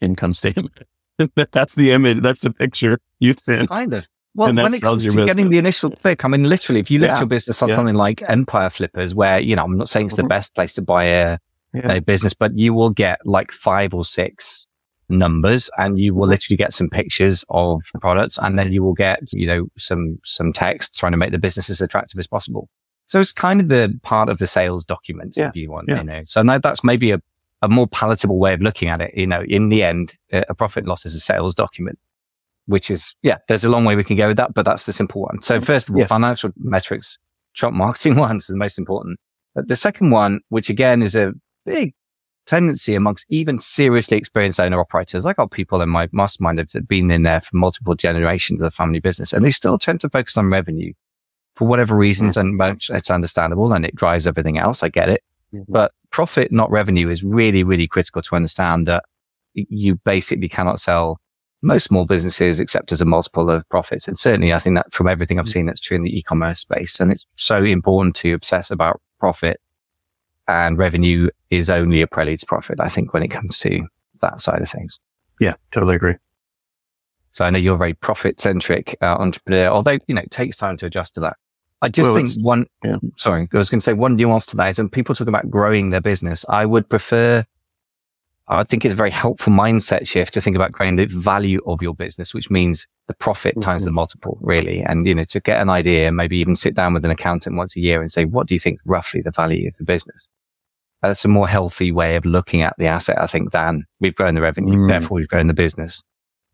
income 0.00 0.34
statement. 0.34 0.82
that's 1.52 1.74
the 1.74 1.92
image. 1.92 2.20
That's 2.20 2.40
the 2.40 2.52
picture 2.52 3.00
you 3.18 3.34
sent. 3.38 3.68
Kind 3.68 3.94
of. 3.94 4.06
Well, 4.34 4.54
when 4.54 4.72
it 4.72 4.80
comes 4.80 5.02
to 5.02 5.08
business. 5.08 5.26
getting 5.26 5.50
the 5.50 5.58
initial 5.58 5.90
click, 5.90 6.24
I 6.24 6.28
mean, 6.28 6.44
literally, 6.44 6.80
if 6.80 6.90
you 6.90 7.00
lift 7.00 7.14
yeah. 7.14 7.18
your 7.18 7.26
business 7.26 7.60
on 7.60 7.70
yeah. 7.70 7.74
something 7.74 7.96
like 7.96 8.22
Empire 8.28 8.70
Flippers, 8.70 9.14
where, 9.14 9.40
you 9.40 9.56
know, 9.56 9.64
I'm 9.64 9.76
not 9.76 9.88
saying 9.88 10.06
it's 10.06 10.14
mm-hmm. 10.14 10.22
the 10.22 10.28
best 10.28 10.54
place 10.54 10.74
to 10.74 10.82
buy 10.82 11.04
a, 11.04 11.38
yeah. 11.74 11.94
a 11.94 12.00
business, 12.00 12.34
but 12.34 12.56
you 12.56 12.72
will 12.72 12.90
get 12.90 13.18
like 13.26 13.50
five 13.50 13.92
or 13.94 14.04
six 14.04 14.68
numbers 15.08 15.70
and 15.78 15.98
you 15.98 16.14
will 16.14 16.22
mm-hmm. 16.22 16.30
literally 16.30 16.56
get 16.56 16.72
some 16.72 16.88
pictures 16.88 17.44
of 17.48 17.82
products 18.00 18.38
and 18.38 18.56
then 18.58 18.72
you 18.72 18.84
will 18.84 18.94
get, 18.94 19.20
you 19.32 19.46
know, 19.46 19.66
some, 19.76 20.20
some 20.24 20.52
text 20.52 20.96
trying 20.96 21.12
to 21.12 21.18
make 21.18 21.32
the 21.32 21.38
business 21.38 21.68
as 21.68 21.80
attractive 21.80 22.18
as 22.18 22.28
possible. 22.28 22.68
So 23.06 23.18
it's 23.18 23.32
kind 23.32 23.60
of 23.60 23.68
the 23.68 23.98
part 24.02 24.28
of 24.28 24.38
the 24.38 24.46
sales 24.46 24.84
documents 24.84 25.38
if 25.38 25.56
you 25.56 25.70
want, 25.70 25.88
you 25.88 26.04
know. 26.04 26.22
So 26.24 26.42
now 26.42 26.58
that's 26.58 26.84
maybe 26.84 27.10
a 27.10 27.20
a 27.62 27.68
more 27.68 27.86
palatable 27.86 28.38
way 28.38 28.52
of 28.52 28.60
looking 28.60 28.88
at 28.88 29.00
it. 29.00 29.14
You 29.16 29.26
know, 29.26 29.42
in 29.42 29.68
the 29.68 29.82
end, 29.82 30.14
a 30.32 30.54
profit 30.54 30.82
and 30.82 30.88
loss 30.88 31.04
is 31.04 31.14
a 31.14 31.20
sales 31.20 31.54
document, 31.54 31.98
which 32.66 32.90
is, 32.90 33.14
yeah, 33.22 33.38
there's 33.48 33.64
a 33.64 33.68
long 33.68 33.84
way 33.84 33.96
we 33.96 34.04
can 34.04 34.16
go 34.16 34.28
with 34.28 34.36
that, 34.36 34.54
but 34.54 34.64
that's 34.64 34.84
the 34.84 34.92
simple 34.92 35.22
one. 35.22 35.42
So 35.42 35.60
first 35.60 35.88
of 35.88 35.94
all, 35.94 36.00
yeah. 36.00 36.06
financial 36.06 36.50
metrics, 36.56 37.18
Trump 37.54 37.76
marketing 37.76 38.14
ones 38.16 38.48
are 38.48 38.52
the 38.52 38.58
most 38.58 38.78
important. 38.78 39.18
But 39.54 39.68
the 39.68 39.76
second 39.76 40.10
one, 40.10 40.40
which 40.50 40.70
again 40.70 41.02
is 41.02 41.16
a 41.16 41.32
big 41.64 41.94
tendency 42.48 42.94
amongst 42.94 43.26
even 43.28 43.58
seriously 43.58 44.16
experienced 44.16 44.58
owner 44.58 44.80
operators. 44.80 45.26
I 45.26 45.34
got 45.34 45.50
people 45.50 45.82
in 45.82 45.88
my 45.90 46.08
mastermind 46.12 46.58
that 46.58 46.72
have 46.72 46.88
been 46.88 47.10
in 47.10 47.22
there 47.22 47.42
for 47.42 47.56
multiple 47.56 47.94
generations 47.94 48.62
of 48.62 48.66
the 48.66 48.70
family 48.70 49.00
business 49.00 49.32
and 49.32 49.44
they 49.44 49.50
still 49.50 49.78
tend 49.78 50.00
to 50.00 50.08
focus 50.08 50.38
on 50.38 50.50
revenue 50.50 50.92
for 51.56 51.68
whatever 51.68 51.94
reasons. 51.94 52.36
Mm. 52.36 52.70
And 52.70 52.80
it's 52.90 53.10
understandable 53.10 53.72
and 53.72 53.84
it 53.84 53.94
drives 53.94 54.26
everything 54.26 54.58
else. 54.58 54.82
I 54.82 54.88
get 54.88 55.10
it. 55.10 55.22
Mm-hmm. 55.52 55.72
But 55.72 55.92
profit, 56.10 56.52
not 56.52 56.70
revenue 56.70 57.08
is 57.08 57.24
really, 57.24 57.64
really 57.64 57.86
critical 57.86 58.22
to 58.22 58.36
understand 58.36 58.86
that 58.86 59.04
you 59.54 59.96
basically 59.96 60.48
cannot 60.48 60.80
sell 60.80 61.20
most 61.62 61.84
small 61.84 62.04
businesses 62.04 62.60
except 62.60 62.92
as 62.92 63.00
a 63.00 63.04
multiple 63.04 63.50
of 63.50 63.68
profits. 63.68 64.06
And 64.06 64.18
certainly 64.18 64.52
I 64.52 64.58
think 64.58 64.76
that 64.76 64.92
from 64.92 65.08
everything 65.08 65.38
I've 65.38 65.46
mm-hmm. 65.46 65.52
seen, 65.52 65.66
that's 65.66 65.80
true 65.80 65.96
in 65.96 66.04
the 66.04 66.16
e-commerce 66.16 66.60
space. 66.60 67.00
And 67.00 67.10
it's 67.10 67.26
so 67.36 67.64
important 67.64 68.14
to 68.16 68.32
obsess 68.32 68.70
about 68.70 69.00
profit 69.18 69.60
and 70.46 70.78
revenue 70.78 71.28
is 71.50 71.68
only 71.68 72.00
a 72.00 72.06
prelude 72.06 72.40
to 72.40 72.46
profit. 72.46 72.80
I 72.80 72.88
think 72.88 73.12
when 73.12 73.22
it 73.22 73.28
comes 73.28 73.58
to 73.60 73.86
that 74.22 74.40
side 74.40 74.62
of 74.62 74.70
things. 74.70 74.98
Yeah, 75.40 75.54
totally 75.70 75.96
agree. 75.96 76.14
So 77.32 77.44
I 77.44 77.50
know 77.50 77.58
you're 77.58 77.74
a 77.74 77.78
very 77.78 77.94
profit 77.94 78.40
centric 78.40 78.96
uh, 79.00 79.16
entrepreneur, 79.18 79.68
although, 79.68 79.98
you 80.06 80.14
know, 80.14 80.22
it 80.22 80.30
takes 80.30 80.56
time 80.56 80.76
to 80.78 80.86
adjust 80.86 81.14
to 81.14 81.20
that. 81.20 81.36
I 81.80 81.88
just 81.88 82.10
well, 82.10 82.16
think 82.16 82.44
one, 82.44 82.66
yeah. 82.84 82.96
sorry, 83.16 83.48
I 83.52 83.56
was 83.56 83.70
going 83.70 83.78
to 83.78 83.84
say 83.84 83.92
one 83.92 84.16
nuance 84.16 84.46
to 84.46 84.56
that 84.56 84.70
is 84.70 84.78
when 84.78 84.88
people 84.88 85.14
talk 85.14 85.28
about 85.28 85.48
growing 85.48 85.90
their 85.90 86.00
business, 86.00 86.44
I 86.48 86.66
would 86.66 86.88
prefer, 86.88 87.44
I 88.48 88.64
think 88.64 88.84
it's 88.84 88.94
a 88.94 88.96
very 88.96 89.12
helpful 89.12 89.52
mindset 89.52 90.08
shift 90.08 90.34
to 90.34 90.40
think 90.40 90.56
about 90.56 90.72
creating 90.72 90.96
the 90.96 91.06
value 91.06 91.60
of 91.66 91.80
your 91.80 91.94
business, 91.94 92.34
which 92.34 92.50
means 92.50 92.88
the 93.06 93.14
profit 93.14 93.52
mm-hmm. 93.52 93.60
times 93.60 93.84
the 93.84 93.92
multiple, 93.92 94.38
really. 94.40 94.80
And, 94.80 95.06
you 95.06 95.14
know, 95.14 95.24
to 95.24 95.40
get 95.40 95.60
an 95.60 95.70
idea, 95.70 96.10
maybe 96.10 96.36
even 96.38 96.56
sit 96.56 96.74
down 96.74 96.94
with 96.94 97.04
an 97.04 97.12
accountant 97.12 97.56
once 97.56 97.76
a 97.76 97.80
year 97.80 98.00
and 98.00 98.10
say, 98.10 98.24
what 98.24 98.48
do 98.48 98.54
you 98.54 98.58
think 98.58 98.80
roughly 98.84 99.22
the 99.22 99.30
value 99.30 99.68
of 99.68 99.76
the 99.76 99.84
business? 99.84 100.28
That's 101.00 101.24
a 101.24 101.28
more 101.28 101.46
healthy 101.46 101.92
way 101.92 102.16
of 102.16 102.24
looking 102.24 102.62
at 102.62 102.74
the 102.76 102.86
asset, 102.86 103.20
I 103.20 103.28
think, 103.28 103.52
than 103.52 103.84
we've 104.00 104.16
grown 104.16 104.34
the 104.34 104.40
revenue, 104.40 104.78
mm. 104.78 104.88
therefore 104.88 105.16
we've 105.16 105.28
grown 105.28 105.46
the 105.46 105.54
business. 105.54 106.02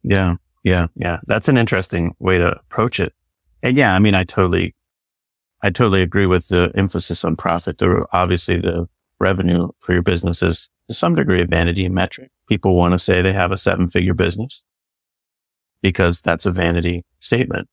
Yeah. 0.02 0.35
Yeah. 0.64 0.88
Yeah. 0.97 1.21
That's 1.26 1.49
an 1.49 1.57
interesting 1.57 2.14
way 2.19 2.37
to 2.37 2.49
approach 2.49 3.00
it. 3.00 3.14
And 3.62 3.75
yeah, 3.75 3.95
I 3.95 3.99
mean, 4.00 4.14
I 4.14 4.25
totally, 4.25 4.75
I 5.64 5.71
totally 5.71 6.02
agree 6.02 6.26
with 6.26 6.49
the 6.49 6.71
emphasis 6.75 7.25
on 7.25 7.37
profit. 7.37 7.78
There, 7.78 8.04
obviously 8.14 8.61
the 8.61 8.87
revenue 9.18 9.71
for 9.80 9.94
your 9.94 10.02
business 10.02 10.42
is 10.42 10.68
to 10.88 10.94
some 10.94 11.14
degree 11.14 11.40
a 11.40 11.47
vanity 11.47 11.88
metric. 11.88 12.30
People 12.49 12.76
want 12.76 12.92
to 12.92 12.99
say 12.99 13.23
they 13.23 13.33
have 13.33 13.50
a 13.50 13.56
seven 13.56 13.88
figure 13.88 14.12
business 14.12 14.62
because 15.80 16.21
that's 16.21 16.44
a 16.44 16.50
vanity 16.50 17.02
statement. 17.21 17.66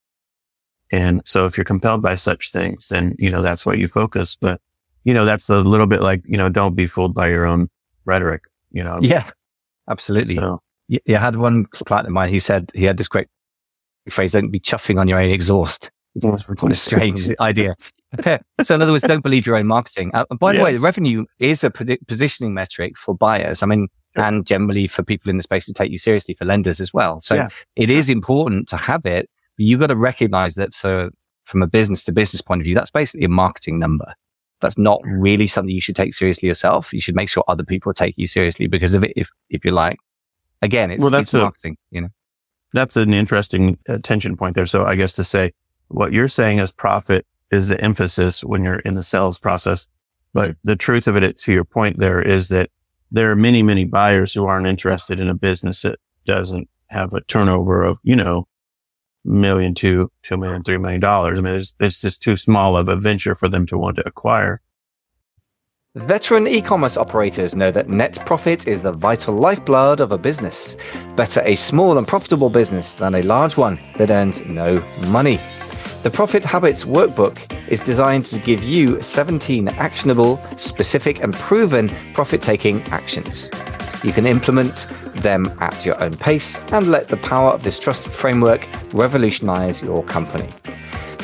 And 0.90 1.22
so 1.26 1.46
if 1.46 1.58
you're 1.58 1.66
compelled 1.66 2.02
by 2.02 2.16
such 2.16 2.54
things, 2.54 2.88
then, 2.88 3.14
you 3.20 3.30
know, 3.30 3.42
that's 3.42 3.66
what 3.66 3.78
you 3.78 3.90
focus. 3.90 4.38
But, 4.40 4.62
you 5.04 5.14
know, 5.14 5.26
that's 5.26 5.50
a 5.50 5.60
little 5.60 5.88
bit 5.88 6.02
like, 6.02 6.22
you 6.26 6.38
know, 6.38 6.48
don't 6.48 6.76
be 6.76 6.88
fooled 6.88 7.14
by 7.14 7.28
your 7.28 7.46
own 7.46 7.70
rhetoric, 8.06 8.44
you 8.72 8.86
know? 8.86 9.00
Yeah, 9.02 9.30
absolutely. 9.90 10.36
So, 10.36 10.62
yeah, 10.88 11.18
I 11.18 11.22
had 11.22 11.36
one 11.36 11.66
client 11.66 12.08
of 12.08 12.14
mine, 12.14 12.30
he 12.30 12.40
said 12.40 12.72
he 12.74 12.86
had 12.86 12.96
this 12.96 13.10
great 13.10 13.28
phrase, 14.10 14.32
don't 14.32 14.50
be 14.50 14.62
chuffing 14.62 14.98
on 14.98 15.10
your 15.10 15.20
own 15.20 15.30
exhaust. 15.30 15.92
What 16.14 16.72
a 16.72 16.76
strange 16.76 17.30
idea. 17.40 17.76
so 18.62 18.76
in 18.76 18.82
other 18.82 18.92
words, 18.92 19.04
don't 19.04 19.24
believe 19.24 19.46
your 19.46 19.56
own 19.56 19.68
marketing. 19.68 20.12
Uh, 20.14 20.26
by 20.40 20.52
the 20.52 20.58
yes. 20.58 20.64
way, 20.66 20.74
the 20.74 20.80
revenue 20.80 21.26
is 21.40 21.64
a 21.64 21.72
positioning 21.72 22.54
metric 22.54 22.98
for 22.98 23.16
buyers. 23.16 23.64
I 23.64 23.66
mean, 23.66 23.88
sure. 24.16 24.24
and 24.26 24.46
generally 24.46 24.88
for 24.88 25.04
people 25.04 25.30
in 25.30 25.38
the 25.38 25.44
space 25.44 25.66
to 25.68 25.74
take 25.74 25.92
you 25.92 25.98
seriously 25.98 26.34
for 26.34 26.46
lenders 26.46 26.82
as 26.82 26.94
well. 26.94 27.20
So 27.22 27.36
yeah. 27.36 27.48
it 27.76 27.90
is 27.90 28.10
important 28.10 28.68
to 28.70 28.78
have 28.78 29.06
it. 29.06 29.30
But 29.58 29.66
you've 29.66 29.80
got 29.80 29.88
to 29.88 29.96
recognize 29.96 30.56
that 30.56 30.74
for, 30.74 31.10
from 31.46 31.64
a 31.64 31.68
business 31.68 32.04
to 32.06 32.12
business 32.12 32.42
point 32.42 32.62
of 32.62 32.66
view, 32.66 32.76
that's 32.76 32.92
basically 32.92 33.26
a 33.26 33.30
marketing 33.30 33.80
number. 33.80 34.14
That's 34.60 34.78
not 34.78 35.02
really 35.06 35.48
something 35.48 35.74
you 35.74 35.82
should 35.82 35.96
take 35.96 36.14
seriously 36.14 36.48
yourself. 36.48 36.94
You 36.94 37.02
should 37.02 37.16
make 37.16 37.30
sure 37.30 37.44
other 37.48 37.64
people 37.64 37.94
take 37.94 38.16
you 38.18 38.28
seriously 38.28 38.68
because 38.68 38.94
of 38.94 39.04
it. 39.04 39.14
If, 39.16 39.30
if 39.50 39.66
you 39.66 39.72
like, 39.72 39.98
again, 40.62 40.92
it's, 40.92 41.02
well, 41.02 41.10
that's 41.10 41.34
it's 41.34 41.42
marketing, 41.42 41.78
a, 41.92 41.96
you 41.96 42.02
know, 42.02 42.10
that's 42.74 42.96
an 42.96 43.14
interesting 43.14 43.78
uh, 43.90 43.98
tension 44.04 44.38
point 44.38 44.56
there. 44.56 44.66
So 44.66 44.86
I 44.86 44.96
guess 44.96 45.14
to 45.14 45.24
say 45.24 45.52
what 45.94 46.14
you're 46.14 46.28
saying 46.28 46.60
is 46.60 46.72
profit 46.72 47.26
is 47.52 47.68
the 47.68 47.80
emphasis 47.82 48.44
when 48.44 48.64
you're 48.64 48.80
in 48.80 48.96
the 48.96 49.04
sales 49.04 49.40
process. 49.40 49.88
But 50.34 50.52
mm-hmm. 50.52 50.68
the 50.68 50.76
truth 50.76 51.08
of 51.08 51.16
it, 51.18 51.38
to 51.40 51.52
your 51.52 51.66
point 51.66 52.00
there, 52.00 52.22
is 52.22 52.48
that 52.50 52.70
there 53.12 53.30
are 53.30 53.36
many, 53.36 53.62
many 53.62 53.84
buyers 53.84 54.34
who 54.34 54.46
aren't 54.46 54.68
interested 54.68 55.20
in 55.20 55.28
a 55.28 55.34
business 55.34 55.82
that 55.82 56.00
doesn't 56.26 56.70
have 56.88 57.14
a 57.14 57.22
turnover 57.22 57.84
of, 57.84 58.00
you 58.04 58.16
know, 58.16 58.48
million, 59.26 59.74
two, 59.74 60.12
two 60.24 60.38
million, 60.38 60.64
three 60.64 60.78
million 60.78 61.02
dollars. 61.02 61.40
I 61.40 61.42
mean, 61.42 61.56
it's, 61.56 61.76
it's 61.80 62.02
just 62.02 62.22
too 62.22 62.38
small 62.38 62.78
of 62.78 62.88
a 62.88 62.96
venture 62.96 63.36
for 63.36 63.50
them 63.50 63.66
to 63.68 63.78
want 63.78 63.98
to 63.98 64.08
acquire. 64.08 64.62
Veteran 65.96 66.48
e-commerce 66.48 66.96
operators 66.96 67.54
know 67.54 67.70
that 67.70 67.90
net 67.90 68.18
profit 68.26 68.66
is 68.66 68.82
the 68.82 68.94
vital 68.94 69.34
lifeblood 69.34 70.00
of 70.00 70.14
a 70.14 70.18
business. 70.18 70.78
Better 71.18 71.42
a 71.42 71.56
small 71.56 71.98
and 71.98 72.08
profitable 72.08 72.50
business 72.50 72.96
than 72.96 73.14
a 73.14 73.22
large 73.24 73.58
one 73.58 73.78
that 73.98 74.10
earns 74.10 74.42
no 74.46 74.82
money. 75.10 75.38
The 76.04 76.10
Profit 76.10 76.44
Habits 76.44 76.84
Workbook 76.84 77.38
is 77.70 77.80
designed 77.80 78.26
to 78.26 78.40
give 78.40 78.64
you 78.64 79.00
17 79.00 79.68
actionable, 79.68 80.38
specific, 80.58 81.22
and 81.22 81.32
proven 81.32 81.90
profit 82.16 82.42
taking 82.42 82.82
actions. 82.86 83.52
You 84.04 84.12
can 84.12 84.26
implement 84.26 84.88
them 85.18 85.54
at 85.60 85.86
your 85.86 86.04
own 86.04 86.18
pace 86.18 86.58
and 86.72 86.88
let 86.88 87.08
the 87.08 87.18
power 87.18 87.52
of 87.52 87.62
this 87.62 87.78
trusted 87.78 88.12
framework 88.12 88.68
revolutionize 88.96 89.84
your 89.84 90.04
company. 90.04 90.50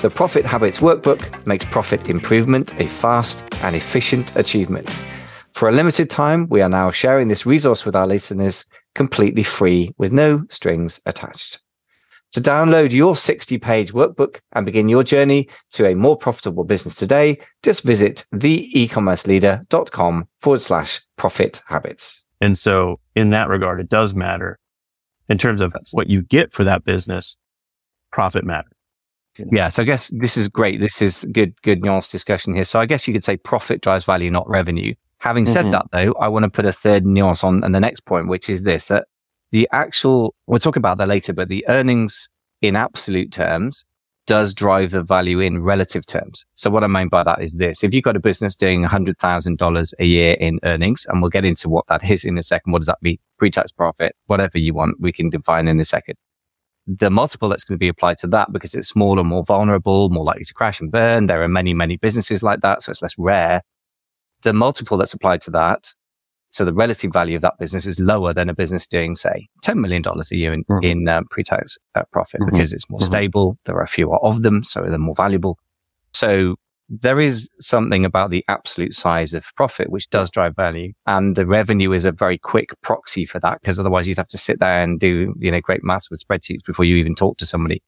The 0.04 0.12
Profit 0.12 0.46
Habits 0.46 0.78
Workbook 0.78 1.48
makes 1.48 1.66
profit 1.66 2.08
improvement 2.08 2.80
a 2.80 2.88
fast 2.88 3.44
and 3.64 3.76
efficient 3.76 4.36
achievement. 4.36 5.02
For 5.54 5.70
a 5.70 5.72
limited 5.72 6.08
time, 6.08 6.48
we 6.50 6.62
are 6.62 6.70
now 6.70 6.92
sharing 6.92 7.30
this 7.30 7.48
resource 7.48 7.84
with 7.84 7.96
our 7.96 8.06
listeners 8.06 8.64
completely 8.94 9.42
free 9.42 9.96
with 9.98 10.12
no 10.12 10.44
strings 10.52 11.02
attached. 11.08 11.62
To 12.34 12.42
download 12.42 12.92
your 12.92 13.16
60 13.16 13.58
page 13.58 13.94
workbook 13.94 14.42
and 14.54 14.66
begin 14.66 14.90
your 14.90 15.04
journey 15.04 15.48
to 15.72 15.88
a 15.88 15.96
more 15.96 16.18
profitable 16.18 16.66
business 16.66 16.96
today, 16.96 17.40
just 17.64 17.84
visit 17.84 18.26
theecommerceleader.com 18.36 20.28
forward 20.42 20.62
slash 20.62 21.02
profit 21.16 21.62
habits. 21.68 22.24
And 22.42 22.58
so 22.58 23.00
in 23.16 23.30
that 23.32 23.48
regard, 23.50 23.80
it 23.80 23.90
does 23.90 24.14
matter 24.14 24.60
in 25.30 25.38
terms 25.38 25.62
of 25.62 25.76
what 25.92 26.10
you 26.10 26.22
get 26.22 26.54
for 26.54 26.64
that 26.64 26.84
business. 26.84 27.38
Profit 28.12 28.44
matters. 28.44 28.72
Yeah. 29.52 29.70
So 29.70 29.84
I 29.84 29.86
guess 29.86 30.12
this 30.20 30.38
is 30.38 30.48
great. 30.48 30.80
This 30.80 31.02
is 31.02 31.26
good, 31.32 31.60
good 31.62 31.82
nuanced 31.82 32.12
discussion 32.12 32.54
here. 32.54 32.64
So 32.64 32.80
I 32.80 32.86
guess 32.86 33.08
you 33.08 33.14
could 33.14 33.26
say 33.26 33.38
profit 33.38 33.82
drives 33.82 34.06
value, 34.06 34.32
not 34.32 34.50
revenue. 34.50 34.96
Having 35.20 35.46
said 35.46 35.66
mm-hmm. 35.66 35.72
that 35.72 35.86
though, 35.92 36.14
I 36.20 36.28
want 36.28 36.44
to 36.44 36.50
put 36.50 36.66
a 36.66 36.72
third 36.72 37.06
nuance 37.06 37.44
on 37.44 37.64
and 37.64 37.74
the 37.74 37.80
next 37.80 38.02
point, 38.06 38.28
which 38.28 38.50
is 38.50 38.64
this, 38.64 38.88
that 38.88 39.08
the 39.52 39.68
actual, 39.72 40.36
we'll 40.46 40.60
talk 40.60 40.76
about 40.76 40.98
that 40.98 41.08
later, 41.08 41.34
but 41.34 41.48
the 41.48 41.66
earnings 41.68 42.30
in 42.62 42.76
absolute 42.76 43.32
terms 43.32 43.86
does 44.26 44.54
drive 44.54 44.92
the 44.92 45.02
value 45.02 45.40
in 45.40 45.64
relative 45.64 46.06
terms. 46.06 46.46
So 46.54 46.70
what 46.70 46.84
I 46.84 46.88
mean 46.88 47.08
by 47.08 47.24
that 47.24 47.42
is 47.42 47.56
this. 47.56 47.84
If 47.84 47.94
you've 47.94 48.04
got 48.04 48.18
a 48.18 48.20
business 48.20 48.58
doing 48.58 48.84
$100,000 48.84 49.94
a 50.00 50.06
year 50.06 50.34
in 50.34 50.60
earnings, 50.64 51.06
and 51.08 51.22
we'll 51.22 51.30
get 51.30 51.46
into 51.46 51.70
what 51.70 51.88
that 51.88 52.04
is 52.04 52.26
in 52.26 52.38
a 52.38 52.44
second. 52.44 52.74
What 52.74 52.80
does 52.80 52.88
that 52.88 53.02
mean? 53.02 53.18
Pre-tax 53.40 53.72
profit, 53.72 54.16
whatever 54.26 54.58
you 54.58 54.74
want, 54.74 55.00
we 55.00 55.14
can 55.14 55.30
define 55.30 55.68
in 55.70 55.80
a 55.80 55.86
second. 55.86 56.16
The 56.86 57.10
multiple 57.10 57.50
that's 57.50 57.64
going 57.64 57.76
to 57.76 57.80
be 57.80 57.88
applied 57.88 58.18
to 58.20 58.28
that 58.28 58.52
because 58.52 58.76
it's 58.76 58.90
smaller, 58.90 59.24
more 59.24 59.44
vulnerable, 59.44 60.10
more 60.10 60.26
likely 60.26 60.46
to 60.46 60.54
crash 60.54 60.82
and 60.82 60.92
burn. 60.92 61.28
There 61.28 61.42
are 61.42 61.48
many, 61.48 61.74
many 61.74 61.98
businesses 61.98 62.44
like 62.44 62.62
that. 62.62 62.82
So 62.82 62.92
it's 62.92 63.02
less 63.02 63.16
rare. 63.18 63.62
The 64.42 64.54
multiple 64.54 64.98
that's 64.98 65.14
applied 65.14 65.42
to 65.44 65.52
that 65.52 65.94
so 66.50 66.66
the 66.66 66.74
relative 66.74 67.12
value 67.12 67.36
of 67.36 67.42
that 67.42 67.58
business 67.60 67.86
is 67.86 68.00
lower 68.00 68.34
than 68.34 68.50
a 68.50 68.54
business 68.54 68.88
doing, 68.88 69.16
say, 69.16 69.48
$10 69.66 69.76
million 69.76 70.04
a 70.06 70.36
year 70.36 70.54
in, 70.54 70.64
mm-hmm. 70.64 70.84
in 70.84 71.08
um, 71.08 71.26
pre-tax 71.30 71.78
uh, 71.96 72.04
profit 72.12 72.42
mm-hmm. 72.42 72.52
because 72.52 72.74
it's 72.74 72.90
more 72.90 73.00
mm-hmm. 73.00 73.06
stable. 73.06 73.58
There 73.66 73.78
are 73.78 73.88
fewer 73.88 74.18
of 74.24 74.44
them, 74.44 74.64
so 74.64 74.82
they're 74.82 74.98
more 74.98 75.16
valuable. 75.16 75.60
So 76.14 76.56
there 76.90 77.20
is 77.20 77.50
something 77.60 78.06
about 78.06 78.30
the 78.30 78.46
absolute 78.48 78.96
size 78.96 79.34
of 79.34 79.46
profit 79.56 79.90
which 79.90 80.10
does 80.10 80.30
drive 80.32 80.56
value 80.56 80.94
and 81.06 81.36
the 81.36 81.46
revenue 81.46 81.92
is 81.92 82.06
a 82.06 82.12
very 82.14 82.38
quick 82.38 82.70
proxy 82.82 83.26
for 83.26 83.40
that 83.40 83.60
because 83.62 83.78
otherwise 83.78 84.08
you'd 84.08 84.18
have 84.18 84.28
to 84.28 84.38
sit 84.38 84.60
there 84.60 84.82
and 84.82 85.00
do 85.00 85.34
you 85.38 85.52
know 85.52 85.60
great 85.60 85.84
maths 85.84 86.10
with 86.10 86.24
spreadsheets 86.26 86.64
before 86.66 86.86
you 86.86 86.96
even 86.96 87.14
talk 87.14 87.38
to 87.38 87.46
somebody 87.46 87.84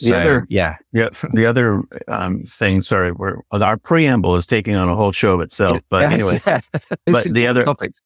the 0.00 0.16
other, 0.16 0.46
yeah, 0.48 0.76
yeah. 0.92 1.08
The 1.32 1.46
other 1.46 1.82
um, 2.06 2.44
thing, 2.44 2.82
sorry, 2.82 3.12
we're, 3.12 3.38
our 3.50 3.76
preamble 3.76 4.36
is 4.36 4.46
taking 4.46 4.76
on 4.76 4.88
a 4.88 4.94
whole 4.94 5.12
show 5.12 5.34
of 5.34 5.40
itself. 5.40 5.80
But 5.90 6.02
yes, 6.02 6.12
anyway, 6.12 6.40
yeah. 6.46 6.60
but 7.06 7.24
the 7.32 7.46
other, 7.46 7.64
topics. 7.64 8.00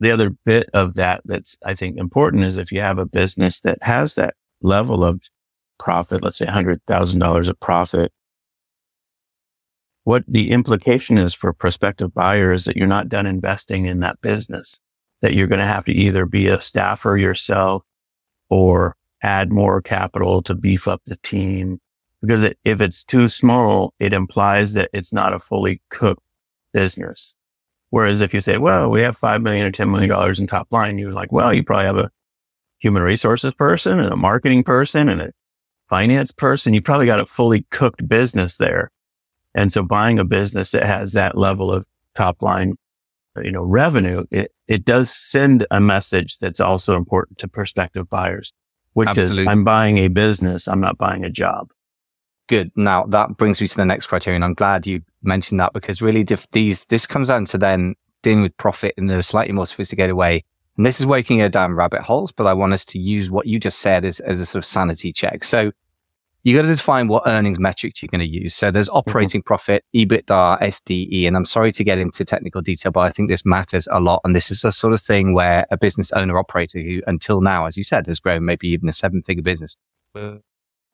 the 0.00 0.10
other 0.10 0.30
bit 0.44 0.68
of 0.74 0.94
that 0.94 1.22
that's 1.24 1.56
I 1.64 1.74
think 1.74 1.96
important 1.96 2.44
is 2.44 2.58
if 2.58 2.70
you 2.72 2.80
have 2.80 2.98
a 2.98 3.06
business 3.06 3.60
that 3.62 3.78
has 3.82 4.16
that 4.16 4.34
level 4.60 5.02
of 5.04 5.22
profit, 5.78 6.22
let's 6.22 6.36
say 6.36 6.46
hundred 6.46 6.82
thousand 6.86 7.20
dollars 7.20 7.48
of 7.48 7.58
profit, 7.58 8.12
what 10.04 10.24
the 10.26 10.50
implication 10.50 11.18
is 11.18 11.34
for 11.34 11.52
prospective 11.52 12.12
buyers 12.12 12.64
that 12.64 12.76
you're 12.76 12.86
not 12.86 13.08
done 13.08 13.26
investing 13.26 13.86
in 13.86 14.00
that 14.00 14.20
business, 14.20 14.80
that 15.22 15.34
you're 15.34 15.46
going 15.46 15.60
to 15.60 15.66
have 15.66 15.84
to 15.86 15.92
either 15.92 16.26
be 16.26 16.48
a 16.48 16.60
staffer 16.60 17.16
yourself 17.16 17.82
or 18.48 18.96
add 19.22 19.52
more 19.52 19.80
capital 19.82 20.42
to 20.42 20.54
beef 20.54 20.88
up 20.88 21.02
the 21.06 21.16
team. 21.16 21.78
Because 22.20 22.52
if 22.64 22.80
it's 22.80 23.02
too 23.02 23.28
small, 23.28 23.94
it 23.98 24.12
implies 24.12 24.74
that 24.74 24.90
it's 24.92 25.12
not 25.12 25.32
a 25.32 25.38
fully 25.38 25.80
cooked 25.90 26.22
business. 26.72 27.34
Whereas 27.90 28.20
if 28.20 28.32
you 28.32 28.40
say, 28.40 28.56
well, 28.58 28.90
we 28.90 29.00
have 29.00 29.16
five 29.16 29.42
million 29.42 29.66
or 29.66 29.72
$10 29.72 29.90
million 29.90 30.34
in 30.38 30.46
top 30.46 30.68
line, 30.70 30.98
you're 30.98 31.12
like, 31.12 31.32
well, 31.32 31.52
you 31.52 31.64
probably 31.64 31.86
have 31.86 31.96
a 31.96 32.10
human 32.78 33.02
resources 33.02 33.54
person 33.54 33.98
and 33.98 34.12
a 34.12 34.16
marketing 34.16 34.62
person 34.62 35.08
and 35.08 35.20
a 35.20 35.32
finance 35.88 36.30
person. 36.30 36.72
You 36.72 36.82
probably 36.82 37.06
got 37.06 37.20
a 37.20 37.26
fully 37.26 37.66
cooked 37.70 38.08
business 38.08 38.56
there. 38.58 38.90
And 39.54 39.72
so 39.72 39.82
buying 39.82 40.18
a 40.18 40.24
business 40.24 40.70
that 40.70 40.84
has 40.84 41.12
that 41.14 41.36
level 41.36 41.72
of 41.72 41.86
top 42.14 42.42
line, 42.42 42.76
you 43.42 43.50
know, 43.50 43.64
revenue, 43.64 44.24
it, 44.30 44.52
it 44.68 44.84
does 44.84 45.10
send 45.10 45.66
a 45.70 45.80
message 45.80 46.38
that's 46.38 46.60
also 46.60 46.96
important 46.96 47.38
to 47.38 47.48
prospective 47.48 48.08
buyers 48.08 48.52
which 49.00 49.08
Absolutely. 49.08 49.44
is 49.44 49.48
I'm 49.48 49.64
buying 49.64 49.96
a 49.96 50.08
business. 50.08 50.68
I'm 50.68 50.80
not 50.80 50.98
buying 50.98 51.24
a 51.24 51.30
job. 51.30 51.72
Good. 52.48 52.70
Now 52.76 53.06
that 53.06 53.38
brings 53.38 53.58
me 53.58 53.66
to 53.66 53.76
the 53.76 53.86
next 53.86 54.08
criterion. 54.08 54.42
I'm 54.42 54.52
glad 54.52 54.86
you 54.86 55.00
mentioned 55.22 55.58
that 55.58 55.72
because 55.72 56.02
really 56.02 56.26
these, 56.52 56.84
this 56.84 57.06
comes 57.06 57.28
down 57.28 57.46
to 57.46 57.56
then 57.56 57.94
dealing 58.22 58.42
with 58.42 58.54
profit 58.58 58.92
in 58.98 59.08
a 59.08 59.22
slightly 59.22 59.54
more 59.54 59.66
sophisticated 59.66 60.16
way. 60.16 60.44
And 60.76 60.84
this 60.84 61.00
is 61.00 61.06
waking 61.06 61.40
you 61.40 61.48
down 61.48 61.72
rabbit 61.72 62.02
holes, 62.02 62.30
but 62.30 62.46
I 62.46 62.52
want 62.52 62.74
us 62.74 62.84
to 62.86 62.98
use 62.98 63.30
what 63.30 63.46
you 63.46 63.58
just 63.58 63.78
said 63.78 64.04
as, 64.04 64.20
as 64.20 64.38
a 64.38 64.44
sort 64.44 64.62
of 64.62 64.66
sanity 64.66 65.14
check. 65.14 65.44
So 65.44 65.72
you 66.42 66.56
got 66.56 66.62
to 66.62 66.68
define 66.68 67.08
what 67.08 67.24
earnings 67.26 67.58
metrics 67.58 68.02
you're 68.02 68.08
going 68.08 68.20
to 68.20 68.26
use. 68.26 68.54
So 68.54 68.70
there's 68.70 68.88
mm-hmm. 68.88 68.98
operating 68.98 69.40
mm-hmm. 69.40 69.46
profit, 69.46 69.84
EBITDA, 69.94 70.60
SDE. 70.62 71.26
And 71.26 71.36
I'm 71.36 71.44
sorry 71.44 71.70
to 71.72 71.84
get 71.84 71.98
into 71.98 72.24
technical 72.24 72.62
detail, 72.62 72.92
but 72.92 73.00
I 73.00 73.10
think 73.10 73.28
this 73.28 73.44
matters 73.44 73.86
a 73.90 74.00
lot. 74.00 74.22
And 74.24 74.34
this 74.34 74.50
is 74.50 74.64
a 74.64 74.72
sort 74.72 74.94
of 74.94 75.02
thing 75.02 75.34
where 75.34 75.66
a 75.70 75.76
business 75.76 76.12
owner 76.12 76.38
operator 76.38 76.80
who 76.80 77.02
until 77.06 77.40
now, 77.40 77.66
as 77.66 77.76
you 77.76 77.84
said, 77.84 78.06
has 78.06 78.20
grown 78.20 78.44
maybe 78.44 78.68
even 78.68 78.88
a 78.88 78.92
seven 78.92 79.22
figure 79.22 79.42
business 79.42 79.76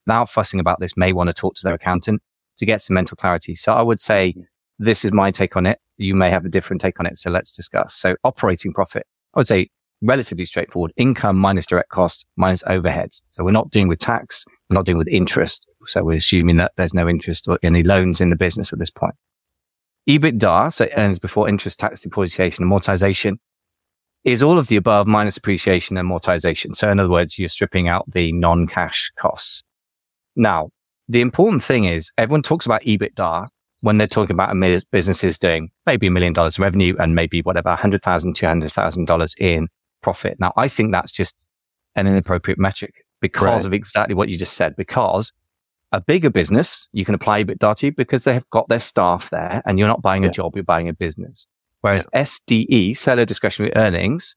now 0.06 0.24
fussing 0.24 0.60
about 0.60 0.80
this 0.80 0.96
may 0.96 1.12
want 1.12 1.28
to 1.28 1.34
talk 1.34 1.54
to 1.56 1.64
their 1.64 1.74
accountant 1.74 2.22
to 2.58 2.66
get 2.66 2.82
some 2.82 2.94
mental 2.94 3.16
clarity. 3.16 3.54
So 3.54 3.72
I 3.72 3.82
would 3.82 4.00
say 4.00 4.34
this 4.78 5.04
is 5.04 5.12
my 5.12 5.30
take 5.30 5.56
on 5.56 5.66
it. 5.66 5.78
You 5.96 6.14
may 6.14 6.30
have 6.30 6.44
a 6.44 6.48
different 6.48 6.80
take 6.80 7.00
on 7.00 7.06
it. 7.06 7.18
So 7.18 7.30
let's 7.30 7.52
discuss. 7.52 7.94
So 7.94 8.16
operating 8.24 8.72
profit, 8.72 9.06
I 9.34 9.40
would 9.40 9.48
say 9.48 9.68
relatively 10.02 10.44
straightforward. 10.44 10.92
Income 10.96 11.36
minus 11.36 11.66
direct 11.66 11.90
costs 11.90 12.24
minus 12.36 12.62
overheads. 12.64 13.22
So 13.30 13.44
we're 13.44 13.50
not 13.50 13.70
dealing 13.70 13.88
with 13.88 13.98
tax. 13.98 14.44
We're 14.68 14.74
not 14.74 14.86
dealing 14.86 14.98
with 14.98 15.08
interest. 15.08 15.68
So 15.86 16.04
we're 16.04 16.16
assuming 16.16 16.56
that 16.56 16.72
there's 16.76 16.94
no 16.94 17.08
interest 17.08 17.48
or 17.48 17.58
any 17.62 17.82
loans 17.82 18.20
in 18.20 18.30
the 18.30 18.36
business 18.36 18.72
at 18.72 18.78
this 18.78 18.90
point. 18.90 19.14
EBITDA, 20.08 20.72
so 20.72 20.86
earnings 20.96 21.18
before 21.18 21.48
interest, 21.48 21.80
tax, 21.80 22.00
depreciation, 22.00 22.62
and 22.62 22.72
amortization, 22.72 23.38
is 24.24 24.42
all 24.42 24.58
of 24.58 24.68
the 24.68 24.76
above 24.76 25.06
minus 25.06 25.36
appreciation 25.36 25.96
and 25.96 26.08
amortization. 26.08 26.74
So 26.74 26.90
in 26.90 27.00
other 27.00 27.10
words, 27.10 27.38
you're 27.38 27.48
stripping 27.48 27.88
out 27.88 28.10
the 28.10 28.32
non-cash 28.32 29.12
costs. 29.16 29.62
Now, 30.34 30.70
the 31.08 31.20
important 31.20 31.62
thing 31.62 31.84
is 31.84 32.12
everyone 32.18 32.42
talks 32.42 32.66
about 32.66 32.82
EBITDA 32.82 33.48
when 33.80 33.98
they're 33.98 34.06
talking 34.08 34.34
about 34.34 34.50
a 34.50 34.82
businesses 34.90 35.38
doing 35.38 35.70
maybe 35.86 36.08
a 36.08 36.10
million 36.10 36.32
dollars 36.32 36.58
revenue 36.58 36.96
and 36.98 37.14
maybe 37.14 37.42
whatever, 37.42 37.76
$100,000, 37.76 38.00
$200,000 38.00 39.40
in 39.40 39.68
profit. 40.06 40.38
Now, 40.38 40.52
I 40.56 40.68
think 40.68 40.92
that's 40.92 41.10
just 41.10 41.46
an 41.96 42.06
inappropriate 42.06 42.60
metric 42.60 42.94
because 43.20 43.42
right. 43.42 43.66
of 43.66 43.72
exactly 43.72 44.14
what 44.14 44.28
you 44.28 44.38
just 44.38 44.54
said. 44.54 44.76
Because 44.76 45.32
a 45.90 46.00
bigger 46.00 46.30
business, 46.30 46.88
you 46.92 47.04
can 47.04 47.16
apply 47.16 47.42
EBITDA 47.42 47.76
to 47.78 47.90
because 47.90 48.22
they 48.22 48.32
have 48.32 48.48
got 48.50 48.68
their 48.68 48.78
staff 48.78 49.30
there 49.30 49.62
and 49.66 49.80
you're 49.80 49.88
not 49.88 50.02
buying 50.02 50.22
yeah. 50.22 50.28
a 50.28 50.32
job, 50.32 50.52
you're 50.54 50.62
buying 50.62 50.88
a 50.88 50.92
business. 50.92 51.48
Whereas 51.80 52.06
yeah. 52.14 52.22
SDE, 52.22 52.96
seller 52.96 53.24
discretionary 53.24 53.72
earnings, 53.74 54.36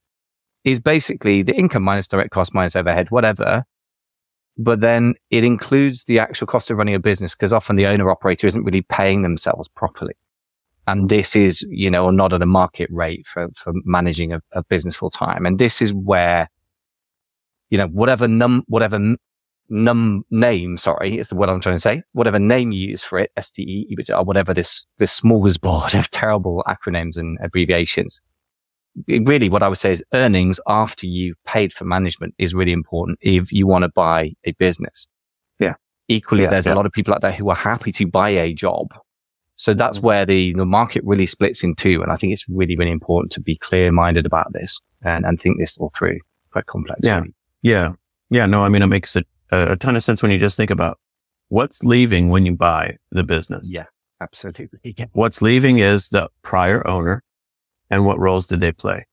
is 0.64 0.80
basically 0.80 1.44
the 1.44 1.56
income 1.56 1.84
minus 1.84 2.08
direct 2.08 2.32
cost 2.32 2.52
minus 2.52 2.76
overhead, 2.76 3.12
whatever, 3.12 3.64
but 4.58 4.82
then 4.82 5.14
it 5.30 5.44
includes 5.44 6.06
the 6.06 6.18
actual 6.18 6.48
cost 6.48 6.72
of 6.72 6.78
running 6.78 6.96
a 6.96 7.00
business 7.00 7.36
because 7.36 7.54
often 7.54 7.76
the 7.76 7.86
owner 7.86 8.10
operator 8.10 8.48
isn't 8.48 8.64
really 8.64 8.82
paying 8.82 9.22
themselves 9.22 9.68
properly. 9.68 10.16
And 10.92 11.10
this 11.10 11.36
is, 11.36 11.62
you 11.70 11.90
know, 11.90 12.10
not 12.10 12.34
at 12.34 12.42
a 12.42 12.46
market 12.46 12.90
rate 12.92 13.28
for, 13.28 13.50
for 13.56 13.74
managing 13.86 14.34
a, 14.34 14.42
a 14.54 14.64
business 14.64 14.96
full 14.96 15.10
time. 15.10 15.46
And 15.46 15.60
this 15.60 15.82
is 15.82 15.94
where, 15.94 16.50
you 17.70 17.78
know, 17.78 17.88
whatever 17.88 18.28
num, 18.28 18.64
whatever 18.68 19.16
num 19.70 20.24
name, 20.32 20.78
sorry, 20.78 21.20
is 21.20 21.28
the 21.28 21.36
word 21.36 21.50
I'm 21.50 21.60
trying 21.60 21.76
to 21.76 21.82
say, 21.82 22.02
whatever 22.14 22.40
name 22.40 22.72
you 22.72 22.90
use 22.90 23.04
for 23.04 23.20
it, 23.20 23.32
SDE, 23.38 23.86
EBITDA, 23.92 24.26
whatever 24.26 24.54
this, 24.54 24.86
this 24.98 25.20
smorgasbord 25.20 25.94
of 26.00 26.10
terrible 26.10 26.64
acronyms 26.68 27.18
and 27.18 27.38
abbreviations 27.42 28.22
really 29.08 29.50
what 29.50 29.64
I 29.64 29.68
would 29.68 29.78
say 29.78 29.92
is 29.92 30.04
earnings 30.14 30.60
after 30.68 31.08
you've 31.08 31.42
paid 31.46 31.74
for 31.74 31.86
management 31.86 32.34
is 32.38 32.54
really 32.54 32.72
important 32.72 33.20
if 33.22 33.52
you 33.52 33.68
want 33.68 33.84
to 33.84 33.90
buy 33.90 34.34
a 34.44 34.52
business. 34.54 35.08
Yeah. 35.60 35.76
Equally, 36.08 36.44
yeah, 36.44 36.50
there's 36.50 36.66
yeah. 36.66 36.74
a 36.74 36.76
lot 36.76 36.86
of 36.86 36.92
people 36.92 37.14
out 37.14 37.22
there 37.22 37.32
who 37.32 37.50
are 37.50 37.56
happy 37.56 37.92
to 37.94 38.08
buy 38.08 38.30
a 38.30 38.54
job. 38.54 38.88
So 39.60 39.74
that's 39.74 39.98
mm-hmm. 39.98 40.08
where 40.08 40.26
the, 40.26 40.54
the 40.54 40.66
market 40.66 41.04
really 41.06 41.26
splits 41.26 41.66
in 41.66 41.76
two. 41.76 42.02
And 42.02 42.14
I 42.14 42.16
think 42.16 42.32
it's 42.32 42.48
really, 42.48 42.78
really 42.78 42.92
important 42.92 43.34
to 43.34 43.42
be 43.42 43.58
clear 43.58 43.92
minded 43.92 44.26
about 44.26 44.54
this 44.54 44.80
and, 45.02 45.26
and 45.26 45.40
think 45.40 45.60
this 45.60 45.78
all 45.78 45.92
through. 45.94 46.20
Quite 46.54 46.66
complex. 46.66 47.02
Yeah. 47.04 47.20
Really. 47.20 47.34
Yeah. 47.62 47.92
Yeah. 48.30 48.46
No, 48.46 48.64
I 48.64 48.70
mean, 48.70 48.82
it 48.82 48.88
makes 48.88 49.18
a, 49.18 49.24
a 49.52 49.76
ton 49.76 49.98
of 49.98 50.04
sense 50.04 50.24
when 50.24 50.32
you 50.32 50.40
just 50.40 50.56
think 50.56 50.72
about 50.72 50.98
what's 51.50 51.84
leaving 51.84 52.30
when 52.30 52.46
you 52.46 52.56
buy 52.56 52.96
the 53.12 53.24
business. 53.24 53.70
Yeah. 53.70 53.84
Absolutely. 54.22 54.96
What's 55.14 55.42
leaving 55.42 55.80
is 55.80 56.10
the 56.10 56.28
prior 56.42 56.86
owner 56.86 57.24
and 57.90 58.06
what 58.06 58.20
roles 58.20 58.48
did 58.48 58.60
they 58.60 58.74
play? 58.74 59.06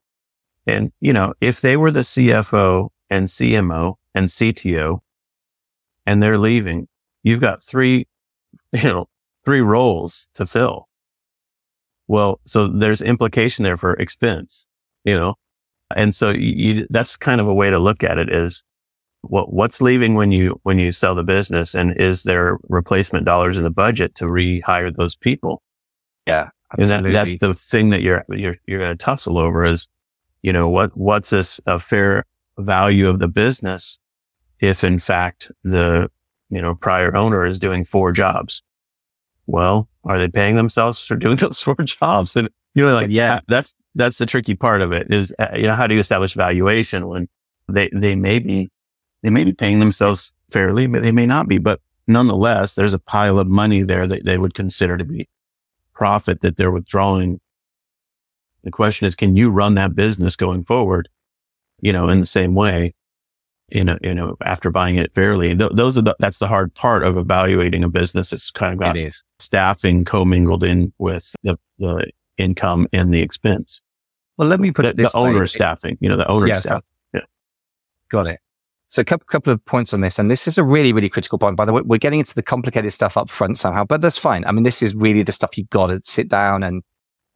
And, 0.66 0.90
you 1.00 1.12
know, 1.12 1.34
if 1.40 1.60
they 1.60 1.76
were 1.76 1.92
the 1.92 2.00
CFO 2.00 2.88
and 3.08 3.28
CMO 3.28 3.94
and 4.16 4.26
CTO 4.26 4.98
and 6.06 6.20
they're 6.20 6.38
leaving, 6.38 6.88
you've 7.22 7.40
got 7.40 7.62
three, 7.62 8.08
you 8.72 8.82
know, 8.82 9.08
three 9.46 9.62
roles 9.62 10.28
to 10.34 10.44
fill. 10.44 10.88
Well, 12.08 12.40
so 12.44 12.68
there's 12.68 13.00
implication 13.00 13.62
there 13.64 13.76
for 13.76 13.94
expense, 13.94 14.66
you 15.04 15.14
know, 15.16 15.36
and 15.94 16.14
so 16.14 16.30
you, 16.30 16.86
that's 16.90 17.16
kind 17.16 17.40
of 17.40 17.46
a 17.46 17.54
way 17.54 17.70
to 17.70 17.78
look 17.78 18.04
at 18.04 18.18
it 18.18 18.28
is 18.32 18.64
what, 19.22 19.52
what's 19.52 19.80
leaving 19.80 20.14
when 20.14 20.32
you, 20.32 20.60
when 20.62 20.78
you 20.78 20.92
sell 20.92 21.14
the 21.14 21.24
business 21.24 21.74
and 21.74 21.96
is 22.00 22.24
there 22.24 22.58
replacement 22.68 23.24
dollars 23.24 23.56
in 23.56 23.64
the 23.64 23.70
budget 23.70 24.14
to 24.16 24.26
rehire 24.26 24.94
those 24.94 25.16
people? 25.16 25.62
Yeah. 26.26 26.50
Absolutely. 26.72 27.08
And 27.08 27.16
that, 27.16 27.28
that's 27.28 27.38
the 27.38 27.54
thing 27.54 27.90
that 27.90 28.02
you're, 28.02 28.24
you're, 28.28 28.56
you're 28.66 28.80
going 28.80 28.96
to 28.96 29.04
tussle 29.04 29.38
over 29.38 29.64
is, 29.64 29.86
you 30.42 30.52
know, 30.52 30.68
what, 30.68 30.96
what's 30.96 31.32
a, 31.32 31.44
a 31.66 31.78
fair 31.78 32.24
value 32.58 33.08
of 33.08 33.20
the 33.20 33.28
business 33.28 34.00
if 34.58 34.82
in 34.82 34.98
fact 34.98 35.50
the, 35.62 36.10
you 36.50 36.60
know, 36.60 36.74
prior 36.74 37.14
owner 37.16 37.46
is 37.46 37.60
doing 37.60 37.84
four 37.84 38.10
jobs? 38.10 38.62
Well, 39.46 39.88
are 40.04 40.18
they 40.18 40.28
paying 40.28 40.56
themselves 40.56 41.04
for 41.04 41.16
doing 41.16 41.36
those 41.38 41.60
four 41.60 41.76
jobs? 41.76 42.36
And, 42.36 42.48
you 42.74 42.84
know, 42.84 42.94
like, 42.94 43.10
yeah, 43.10 43.40
that's, 43.48 43.74
that's 43.94 44.18
the 44.18 44.26
tricky 44.26 44.54
part 44.54 44.82
of 44.82 44.92
it 44.92 45.12
is, 45.12 45.34
uh, 45.38 45.48
you 45.54 45.62
know, 45.62 45.74
how 45.74 45.86
do 45.86 45.94
you 45.94 46.00
establish 46.00 46.34
valuation 46.34 47.08
when 47.08 47.28
they, 47.68 47.88
they 47.92 48.14
may 48.14 48.38
be, 48.38 48.70
they 49.22 49.30
may 49.30 49.44
be 49.44 49.52
paying 49.52 49.80
themselves 49.80 50.32
fairly, 50.50 50.86
but 50.86 51.02
they 51.02 51.12
may 51.12 51.26
not 51.26 51.48
be, 51.48 51.58
but 51.58 51.80
nonetheless, 52.06 52.74
there's 52.74 52.94
a 52.94 52.98
pile 52.98 53.38
of 53.38 53.48
money 53.48 53.82
there 53.82 54.06
that 54.06 54.24
they 54.24 54.38
would 54.38 54.54
consider 54.54 54.96
to 54.96 55.04
be 55.04 55.28
profit 55.92 56.40
that 56.42 56.56
they're 56.56 56.70
withdrawing. 56.70 57.40
The 58.62 58.70
question 58.70 59.06
is, 59.06 59.16
can 59.16 59.36
you 59.36 59.50
run 59.50 59.74
that 59.74 59.94
business 59.94 60.36
going 60.36 60.64
forward? 60.64 61.08
You 61.80 61.92
know, 61.92 62.08
in 62.08 62.20
the 62.20 62.26
same 62.26 62.54
way, 62.54 62.94
you 63.68 63.84
know, 63.84 63.98
you 64.02 64.14
know, 64.14 64.36
after 64.44 64.70
buying 64.70 64.96
it 64.96 65.12
fairly. 65.14 65.56
Th- 65.56 65.70
those 65.72 65.98
are 65.98 66.02
the, 66.02 66.16
that's 66.18 66.38
the 66.38 66.46
hard 66.46 66.74
part 66.74 67.02
of 67.02 67.16
evaluating 67.16 67.82
a 67.82 67.88
business. 67.88 68.32
It's 68.32 68.50
kind 68.50 68.72
of 68.72 68.78
got 68.78 68.96
staffing 69.38 70.04
commingled 70.04 70.62
in 70.62 70.92
with 70.98 71.34
the, 71.42 71.58
the 71.78 72.10
income 72.36 72.86
and 72.92 73.12
the 73.12 73.20
expense. 73.20 73.82
Well, 74.36 74.48
let 74.48 74.60
me 74.60 74.70
put 74.70 74.84
it 74.84 74.96
this 74.96 75.12
the, 75.12 75.18
the 75.18 75.24
owner 75.24 75.46
staffing, 75.46 75.98
you 76.00 76.08
know, 76.08 76.16
the 76.16 76.28
owner 76.28 76.46
yeah, 76.46 76.54
staff. 76.54 76.82
So, 76.82 77.20
yeah. 77.20 77.20
Got 78.10 78.26
it. 78.28 78.40
So 78.88 79.02
a 79.02 79.04
couple, 79.04 79.24
couple 79.26 79.52
of 79.52 79.64
points 79.64 79.92
on 79.92 80.00
this, 80.00 80.18
and 80.18 80.30
this 80.30 80.46
is 80.46 80.58
a 80.58 80.62
really, 80.62 80.92
really 80.92 81.08
critical 81.08 81.38
point. 81.38 81.56
By 81.56 81.64
the 81.64 81.72
way, 81.72 81.82
we're 81.84 81.98
getting 81.98 82.20
into 82.20 82.34
the 82.34 82.42
complicated 82.42 82.92
stuff 82.92 83.16
up 83.16 83.28
front 83.28 83.58
somehow, 83.58 83.84
but 83.84 84.00
that's 84.00 84.16
fine. 84.16 84.44
I 84.44 84.52
mean, 84.52 84.62
this 84.62 84.80
is 84.80 84.94
really 84.94 85.24
the 85.24 85.32
stuff 85.32 85.58
you've 85.58 85.70
got 85.70 85.88
to 85.88 86.00
sit 86.04 86.28
down 86.28 86.62
and 86.62 86.82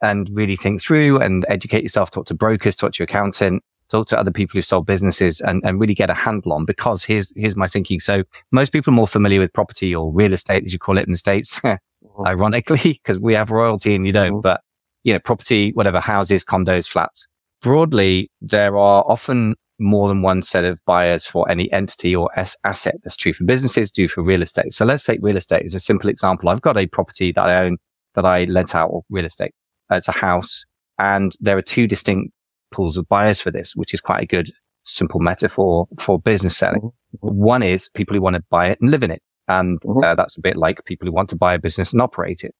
and 0.01 0.29
really 0.33 0.55
think 0.55 0.81
through 0.81 1.19
and 1.19 1.45
educate 1.49 1.83
yourself. 1.83 2.09
Talk 2.09 2.25
to 2.27 2.33
brokers, 2.33 2.75
talk 2.75 2.93
to 2.93 2.99
your 2.99 3.03
accountant, 3.03 3.63
talk 3.91 4.07
to 4.07 4.19
other 4.19 4.31
people 4.31 4.53
who 4.57 4.61
sold 4.61 4.85
businesses, 4.85 5.41
and 5.41 5.61
and 5.63 5.79
really 5.79 5.93
get 5.93 6.09
a 6.09 6.13
handle 6.13 6.53
on. 6.53 6.65
Because 6.65 7.03
here's 7.03 7.33
here's 7.35 7.55
my 7.55 7.67
thinking. 7.67 7.99
So 7.99 8.23
most 8.51 8.71
people 8.71 8.91
are 8.91 8.95
more 8.95 9.07
familiar 9.07 9.39
with 9.39 9.53
property 9.53 9.93
or 9.93 10.11
real 10.11 10.33
estate, 10.33 10.63
as 10.65 10.73
you 10.73 10.79
call 10.79 10.97
it 10.97 11.05
in 11.05 11.11
the 11.11 11.17
states, 11.17 11.59
mm-hmm. 11.59 12.25
ironically, 12.25 12.99
because 13.03 13.19
we 13.19 13.33
have 13.35 13.51
royalty 13.51 13.95
and 13.95 14.07
you 14.07 14.13
don't. 14.13 14.33
Mm-hmm. 14.33 14.41
But 14.41 14.61
you 15.03 15.13
know, 15.13 15.19
property, 15.19 15.71
whatever, 15.73 15.99
houses, 15.99 16.43
condos, 16.45 16.87
flats. 16.87 17.27
Broadly, 17.61 18.31
there 18.41 18.77
are 18.77 19.03
often 19.07 19.55
more 19.79 20.07
than 20.07 20.21
one 20.21 20.41
set 20.41 20.63
of 20.63 20.79
buyers 20.85 21.25
for 21.25 21.49
any 21.49 21.71
entity 21.71 22.15
or 22.15 22.29
s- 22.37 22.55
asset. 22.63 22.95
That's 23.03 23.17
true 23.17 23.33
for 23.33 23.43
businesses, 23.45 23.91
do 23.91 24.07
for 24.07 24.21
real 24.21 24.41
estate. 24.43 24.73
So 24.73 24.85
let's 24.85 25.03
take 25.03 25.19
real 25.21 25.37
estate 25.37 25.65
as 25.65 25.73
a 25.73 25.79
simple 25.79 26.09
example. 26.09 26.49
I've 26.49 26.61
got 26.61 26.77
a 26.77 26.85
property 26.85 27.31
that 27.31 27.49
I 27.49 27.65
own 27.65 27.77
that 28.13 28.25
I 28.25 28.43
lent 28.43 28.75
out 28.75 28.89
or 28.89 29.03
real 29.09 29.25
estate. 29.25 29.53
It's 29.89 30.07
a 30.07 30.13
house 30.13 30.65
and 30.99 31.35
there 31.39 31.57
are 31.57 31.63
two 31.63 31.87
distinct 31.87 32.31
pools 32.71 32.97
of 32.97 33.07
buyers 33.07 33.41
for 33.41 33.51
this, 33.51 33.75
which 33.75 33.93
is 33.93 34.01
quite 34.01 34.23
a 34.23 34.25
good 34.25 34.51
simple 34.83 35.19
metaphor 35.19 35.87
for 35.99 36.19
business 36.19 36.57
selling. 36.57 36.81
Mm-hmm. 36.81 37.27
One 37.27 37.63
is 37.63 37.89
people 37.89 38.15
who 38.15 38.21
want 38.21 38.35
to 38.35 38.43
buy 38.49 38.69
it 38.69 38.79
and 38.81 38.89
live 38.89 39.03
in 39.03 39.11
it. 39.11 39.21
And 39.47 39.79
mm-hmm. 39.81 40.03
uh, 40.03 40.15
that's 40.15 40.37
a 40.37 40.41
bit 40.41 40.55
like 40.55 40.83
people 40.85 41.07
who 41.07 41.13
want 41.13 41.29
to 41.29 41.35
buy 41.35 41.53
a 41.53 41.59
business 41.59 41.93
and 41.93 42.01
operate 42.01 42.43
it. 42.43 42.55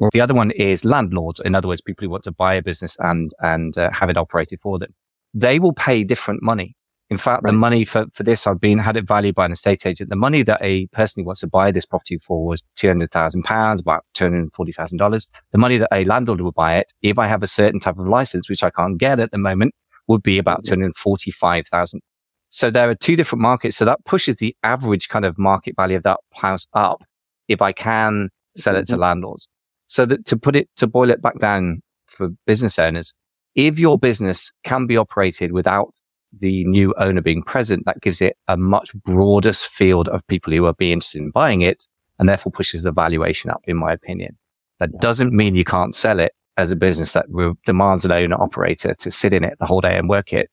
Mm-hmm. 0.00 0.08
The 0.12 0.20
other 0.20 0.34
one 0.34 0.50
is 0.52 0.84
landlords. 0.84 1.40
In 1.40 1.54
other 1.54 1.68
words, 1.68 1.80
people 1.80 2.04
who 2.04 2.10
want 2.10 2.24
to 2.24 2.32
buy 2.32 2.54
a 2.54 2.62
business 2.62 2.96
and, 3.00 3.32
and 3.40 3.76
uh, 3.76 3.90
have 3.92 4.10
it 4.10 4.16
operated 4.16 4.60
for 4.60 4.78
them 4.78 4.94
they 5.36 5.58
will 5.58 5.74
pay 5.74 6.02
different 6.02 6.42
money. 6.42 6.74
In 7.08 7.18
fact, 7.18 7.44
right. 7.44 7.52
the 7.52 7.56
money 7.56 7.84
for, 7.84 8.06
for 8.12 8.24
this, 8.24 8.46
I've 8.46 8.60
been, 8.60 8.78
had 8.78 8.96
it 8.96 9.06
valued 9.06 9.36
by 9.36 9.46
an 9.46 9.52
estate 9.52 9.86
agent. 9.86 10.10
The 10.10 10.16
money 10.16 10.42
that 10.42 10.58
a 10.60 10.86
person 10.88 11.22
who 11.22 11.26
wants 11.26 11.40
to 11.42 11.46
buy 11.46 11.70
this 11.70 11.86
property 11.86 12.18
for 12.18 12.44
was 12.44 12.62
£200,000, 12.78 13.80
about 13.80 14.04
$240,000. 14.14 15.26
The 15.52 15.58
money 15.58 15.78
that 15.78 15.88
a 15.92 16.04
landlord 16.04 16.40
would 16.40 16.54
buy 16.54 16.78
it, 16.78 16.92
if 17.02 17.18
I 17.18 17.28
have 17.28 17.44
a 17.44 17.46
certain 17.46 17.78
type 17.78 17.98
of 17.98 18.08
license, 18.08 18.48
which 18.48 18.64
I 18.64 18.70
can't 18.70 18.98
get 18.98 19.20
at 19.20 19.30
the 19.30 19.38
moment, 19.38 19.74
would 20.08 20.22
be 20.22 20.38
about 20.38 20.64
245,000. 20.64 22.00
So 22.48 22.70
there 22.70 22.88
are 22.90 22.94
two 22.94 23.16
different 23.16 23.42
markets. 23.42 23.76
So 23.76 23.84
that 23.84 24.04
pushes 24.04 24.36
the 24.36 24.56
average 24.62 25.08
kind 25.08 25.24
of 25.24 25.38
market 25.38 25.76
value 25.76 25.96
of 25.96 26.02
that 26.04 26.20
house 26.34 26.66
up 26.72 27.04
if 27.48 27.62
I 27.62 27.72
can 27.72 28.30
sell 28.56 28.76
it 28.76 28.86
to 28.86 28.94
mm-hmm. 28.94 29.02
landlords. 29.02 29.48
So 29.88 30.06
that 30.06 30.24
to 30.26 30.36
put 30.36 30.56
it, 30.56 30.68
to 30.76 30.86
boil 30.86 31.10
it 31.10 31.22
back 31.22 31.38
down 31.38 31.82
for 32.06 32.30
business 32.46 32.78
owners, 32.78 33.14
if 33.54 33.78
your 33.78 33.98
business 33.98 34.52
can 34.64 34.86
be 34.86 34.96
operated 34.96 35.52
without 35.52 35.94
the 36.32 36.64
new 36.64 36.94
owner 36.98 37.20
being 37.20 37.42
present, 37.42 37.84
that 37.86 38.00
gives 38.00 38.20
it 38.20 38.36
a 38.48 38.56
much 38.56 38.92
broader 38.94 39.52
field 39.52 40.08
of 40.08 40.26
people 40.26 40.52
who 40.52 40.66
are 40.66 40.74
be 40.74 40.92
interested 40.92 41.22
in 41.22 41.30
buying 41.30 41.62
it 41.62 41.86
and 42.18 42.28
therefore 42.28 42.52
pushes 42.52 42.82
the 42.82 42.92
valuation 42.92 43.50
up, 43.50 43.62
in 43.66 43.76
my 43.76 43.92
opinion. 43.92 44.36
That 44.78 44.90
doesn't 45.00 45.32
mean 45.32 45.54
you 45.54 45.64
can't 45.64 45.94
sell 45.94 46.20
it 46.20 46.32
as 46.56 46.70
a 46.70 46.76
business 46.76 47.12
that 47.12 47.26
re- 47.28 47.54
demands 47.64 48.04
an 48.04 48.12
owner 48.12 48.40
operator 48.40 48.94
to 48.94 49.10
sit 49.10 49.32
in 49.32 49.44
it 49.44 49.58
the 49.58 49.66
whole 49.66 49.80
day 49.80 49.96
and 49.96 50.08
work 50.08 50.32
it. 50.32 50.50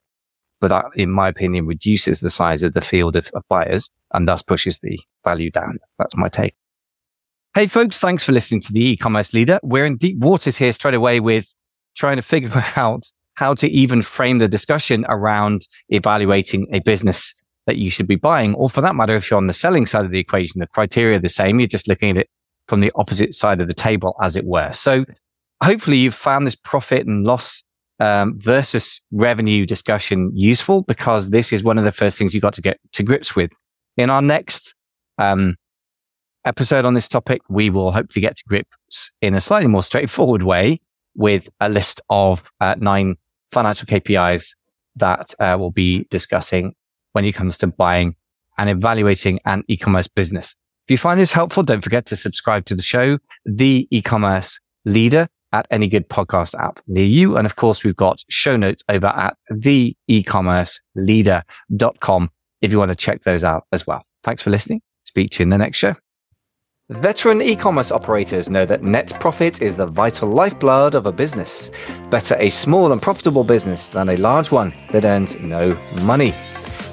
But 0.60 0.70
that, 0.70 0.86
in 0.96 1.10
my 1.10 1.28
opinion, 1.28 1.66
reduces 1.66 2.20
the 2.20 2.30
size 2.30 2.64
of 2.64 2.74
the 2.74 2.82
field 2.82 3.16
of, 3.16 3.30
of 3.34 3.44
buyers 3.50 3.90
and 4.14 4.28
thus 4.28 4.42
pushes 4.42 4.80
the 4.80 5.00
value 5.24 5.52
down. 5.52 5.80
That's 5.98 6.16
my 6.16 6.30
take. 6.30 6.56
Hey, 7.54 7.68
folks, 7.68 8.00
thanks 8.00 8.24
for 8.24 8.32
listening 8.32 8.62
to 8.62 8.74
the 8.74 8.92
e-commerce 8.92 9.34
leader. 9.34 9.60
We're 9.62 9.86
in 9.86 9.98
deep 9.98 10.18
waters 10.18 10.58
here 10.58 10.74
straight 10.74 10.96
away 10.96 11.20
with 11.20 11.54
trying 11.96 12.16
to 12.16 12.22
figure 12.22 12.66
out 12.76 13.04
how 13.36 13.54
to 13.56 13.68
even 13.70 14.02
frame 14.02 14.40
the 14.40 14.48
discussion 14.48 15.06
around 15.10 15.68
evaluating 15.90 16.68
a 16.72 16.80
business 16.80 17.34
that 17.66 17.78
you 17.78 17.90
should 17.90 18.08
be 18.08 18.16
buying. 18.16 18.54
Or 18.56 18.70
for 18.70 18.82
that 18.82 18.96
matter, 18.96 19.16
if 19.16 19.30
you're 19.30 19.38
on 19.38 19.48
the 19.48 19.54
selling 19.54 19.86
side 19.86 20.06
of 20.06 20.12
the 20.12 20.20
equation, 20.20 20.60
the 20.60 20.68
criteria 20.68 21.18
are 21.18 21.22
the 21.22 21.30
same. 21.30 21.60
You're 21.60 21.68
just 21.68 21.88
looking 21.88 22.12
at 22.12 22.18
it 22.18 22.30
from 22.68 22.82
the 22.82 22.92
opposite 22.96 23.34
side 23.34 23.62
of 23.62 23.68
the 23.68 23.74
table, 23.74 24.16
as 24.22 24.36
it 24.36 24.46
were. 24.46 24.72
So 24.72 25.06
hopefully 25.64 25.98
you've 25.98 26.16
found 26.16 26.46
this 26.46 26.56
profit 26.56 27.08
and 27.08 27.26
loss 27.26 27.64
um, 28.00 28.38
versus 28.38 29.02
revenue 29.12 29.66
discussion 29.66 30.32
useful 30.34 30.82
because 30.82 31.30
this 31.30 31.54
is 31.54 31.64
one 31.64 31.78
of 31.78 31.84
the 31.84 31.92
first 31.92 32.18
things 32.18 32.34
you've 32.34 32.44
got 32.44 32.54
to 32.56 32.62
get 32.62 32.80
to 32.94 33.04
grips 33.04 33.36
with. 33.36 33.52
In 33.98 34.10
our 34.10 34.22
next 34.22 34.76
um, 35.18 35.56
episode 36.46 36.86
on 36.86 36.94
this 36.94 37.08
topic, 37.08 37.42
we 37.50 37.70
will 37.70 37.92
hopefully 37.92 38.22
get 38.22 38.36
to 38.38 38.44
grips 38.48 39.12
in 39.22 39.36
a 39.36 39.42
slightly 39.42 39.68
more 39.68 39.84
straightforward 39.84 40.44
way 40.44 40.82
with 41.16 41.48
a 41.60 41.70
list 41.70 42.02
of 42.10 42.52
uh, 42.60 42.76
nine 42.78 43.16
financial 43.54 43.88
KPIs 43.88 44.56
that 44.96 45.34
uh, 45.40 45.56
we'll 45.60 45.72
be 45.72 46.06
discussing 46.10 46.74
when 47.14 47.26
it 47.26 47.34
comes 47.34 47.58
to 47.60 47.68
buying 47.68 48.16
and 48.58 48.70
evaluating 48.70 49.40
an 49.46 49.64
e-commerce 49.68 50.08
business. 50.08 50.56
If 50.86 50.92
you 50.92 50.98
find 50.98 51.20
this 51.20 51.32
helpful, 51.32 51.64
don't 51.64 51.84
forget 51.84 52.06
to 52.08 52.16
subscribe 52.16 52.66
to 52.66 52.76
the 52.76 52.82
show, 52.82 53.20
The 53.46 53.88
E-Commerce 53.90 54.60
Leader 54.86 55.30
at 55.54 55.66
any 55.72 55.88
good 55.88 56.10
podcast 56.10 56.60
app 56.60 56.82
near 56.88 57.06
you. 57.06 57.38
And 57.38 57.46
of 57.46 57.56
course, 57.56 57.86
we've 57.86 57.96
got 57.96 58.22
show 58.30 58.58
notes 58.58 58.84
over 58.90 59.08
at 59.08 59.38
theecommerceleader.com 59.52 62.30
if 62.62 62.72
you 62.72 62.80
want 62.80 62.90
to 62.90 62.96
check 62.96 63.22
those 63.22 63.44
out 63.44 63.66
as 63.72 63.86
well. 63.88 64.02
Thanks 64.24 64.42
for 64.42 64.50
listening. 64.50 64.82
Speak 65.06 65.32
to 65.32 65.40
you 65.40 65.44
in 65.44 65.50
the 65.50 65.58
next 65.58 65.78
show. 65.78 65.96
Veteran 67.02 67.42
e-commerce 67.42 67.92
operators 67.92 68.50
know 68.50 68.66
that 68.66 68.84
net 68.84 69.20
profit 69.20 69.62
is 69.62 69.76
the 69.76 69.88
vital 69.88 70.30
lifeblood 70.30 70.94
of 70.94 71.08
a 71.08 71.12
business. 71.12 71.72
Better 72.10 72.36
a 72.40 72.50
small 72.50 72.92
and 72.92 73.02
profitable 73.02 73.44
business 73.44 73.90
than 73.90 74.10
a 74.10 74.18
large 74.18 74.52
one 74.52 74.72
that 74.92 75.04
earns 75.04 75.36
no 75.40 75.78
money. 76.04 76.34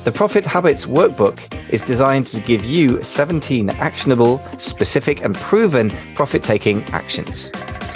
The 0.04 0.12
Profit 0.12 0.44
Habits 0.44 0.86
Workbook 0.86 1.38
is 1.70 1.82
designed 1.82 2.26
to 2.28 2.40
give 2.40 2.64
you 2.64 3.02
17 3.02 3.68
actionable, 3.70 4.38
specific, 4.58 5.22
and 5.22 5.36
proven 5.36 5.90
profit 6.14 6.42
taking 6.42 6.82
actions. 6.84 7.52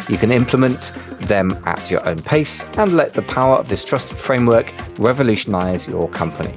You 0.08 0.18
can 0.18 0.30
implement 0.30 0.92
them 1.22 1.58
at 1.64 1.90
your 1.90 2.06
own 2.06 2.20
pace 2.20 2.62
and 2.76 2.92
let 2.92 3.14
the 3.14 3.22
power 3.22 3.56
of 3.56 3.68
this 3.68 3.82
trusted 3.82 4.18
framework 4.18 4.70
revolutionize 4.98 5.88
your 5.88 6.10
company. 6.10 6.54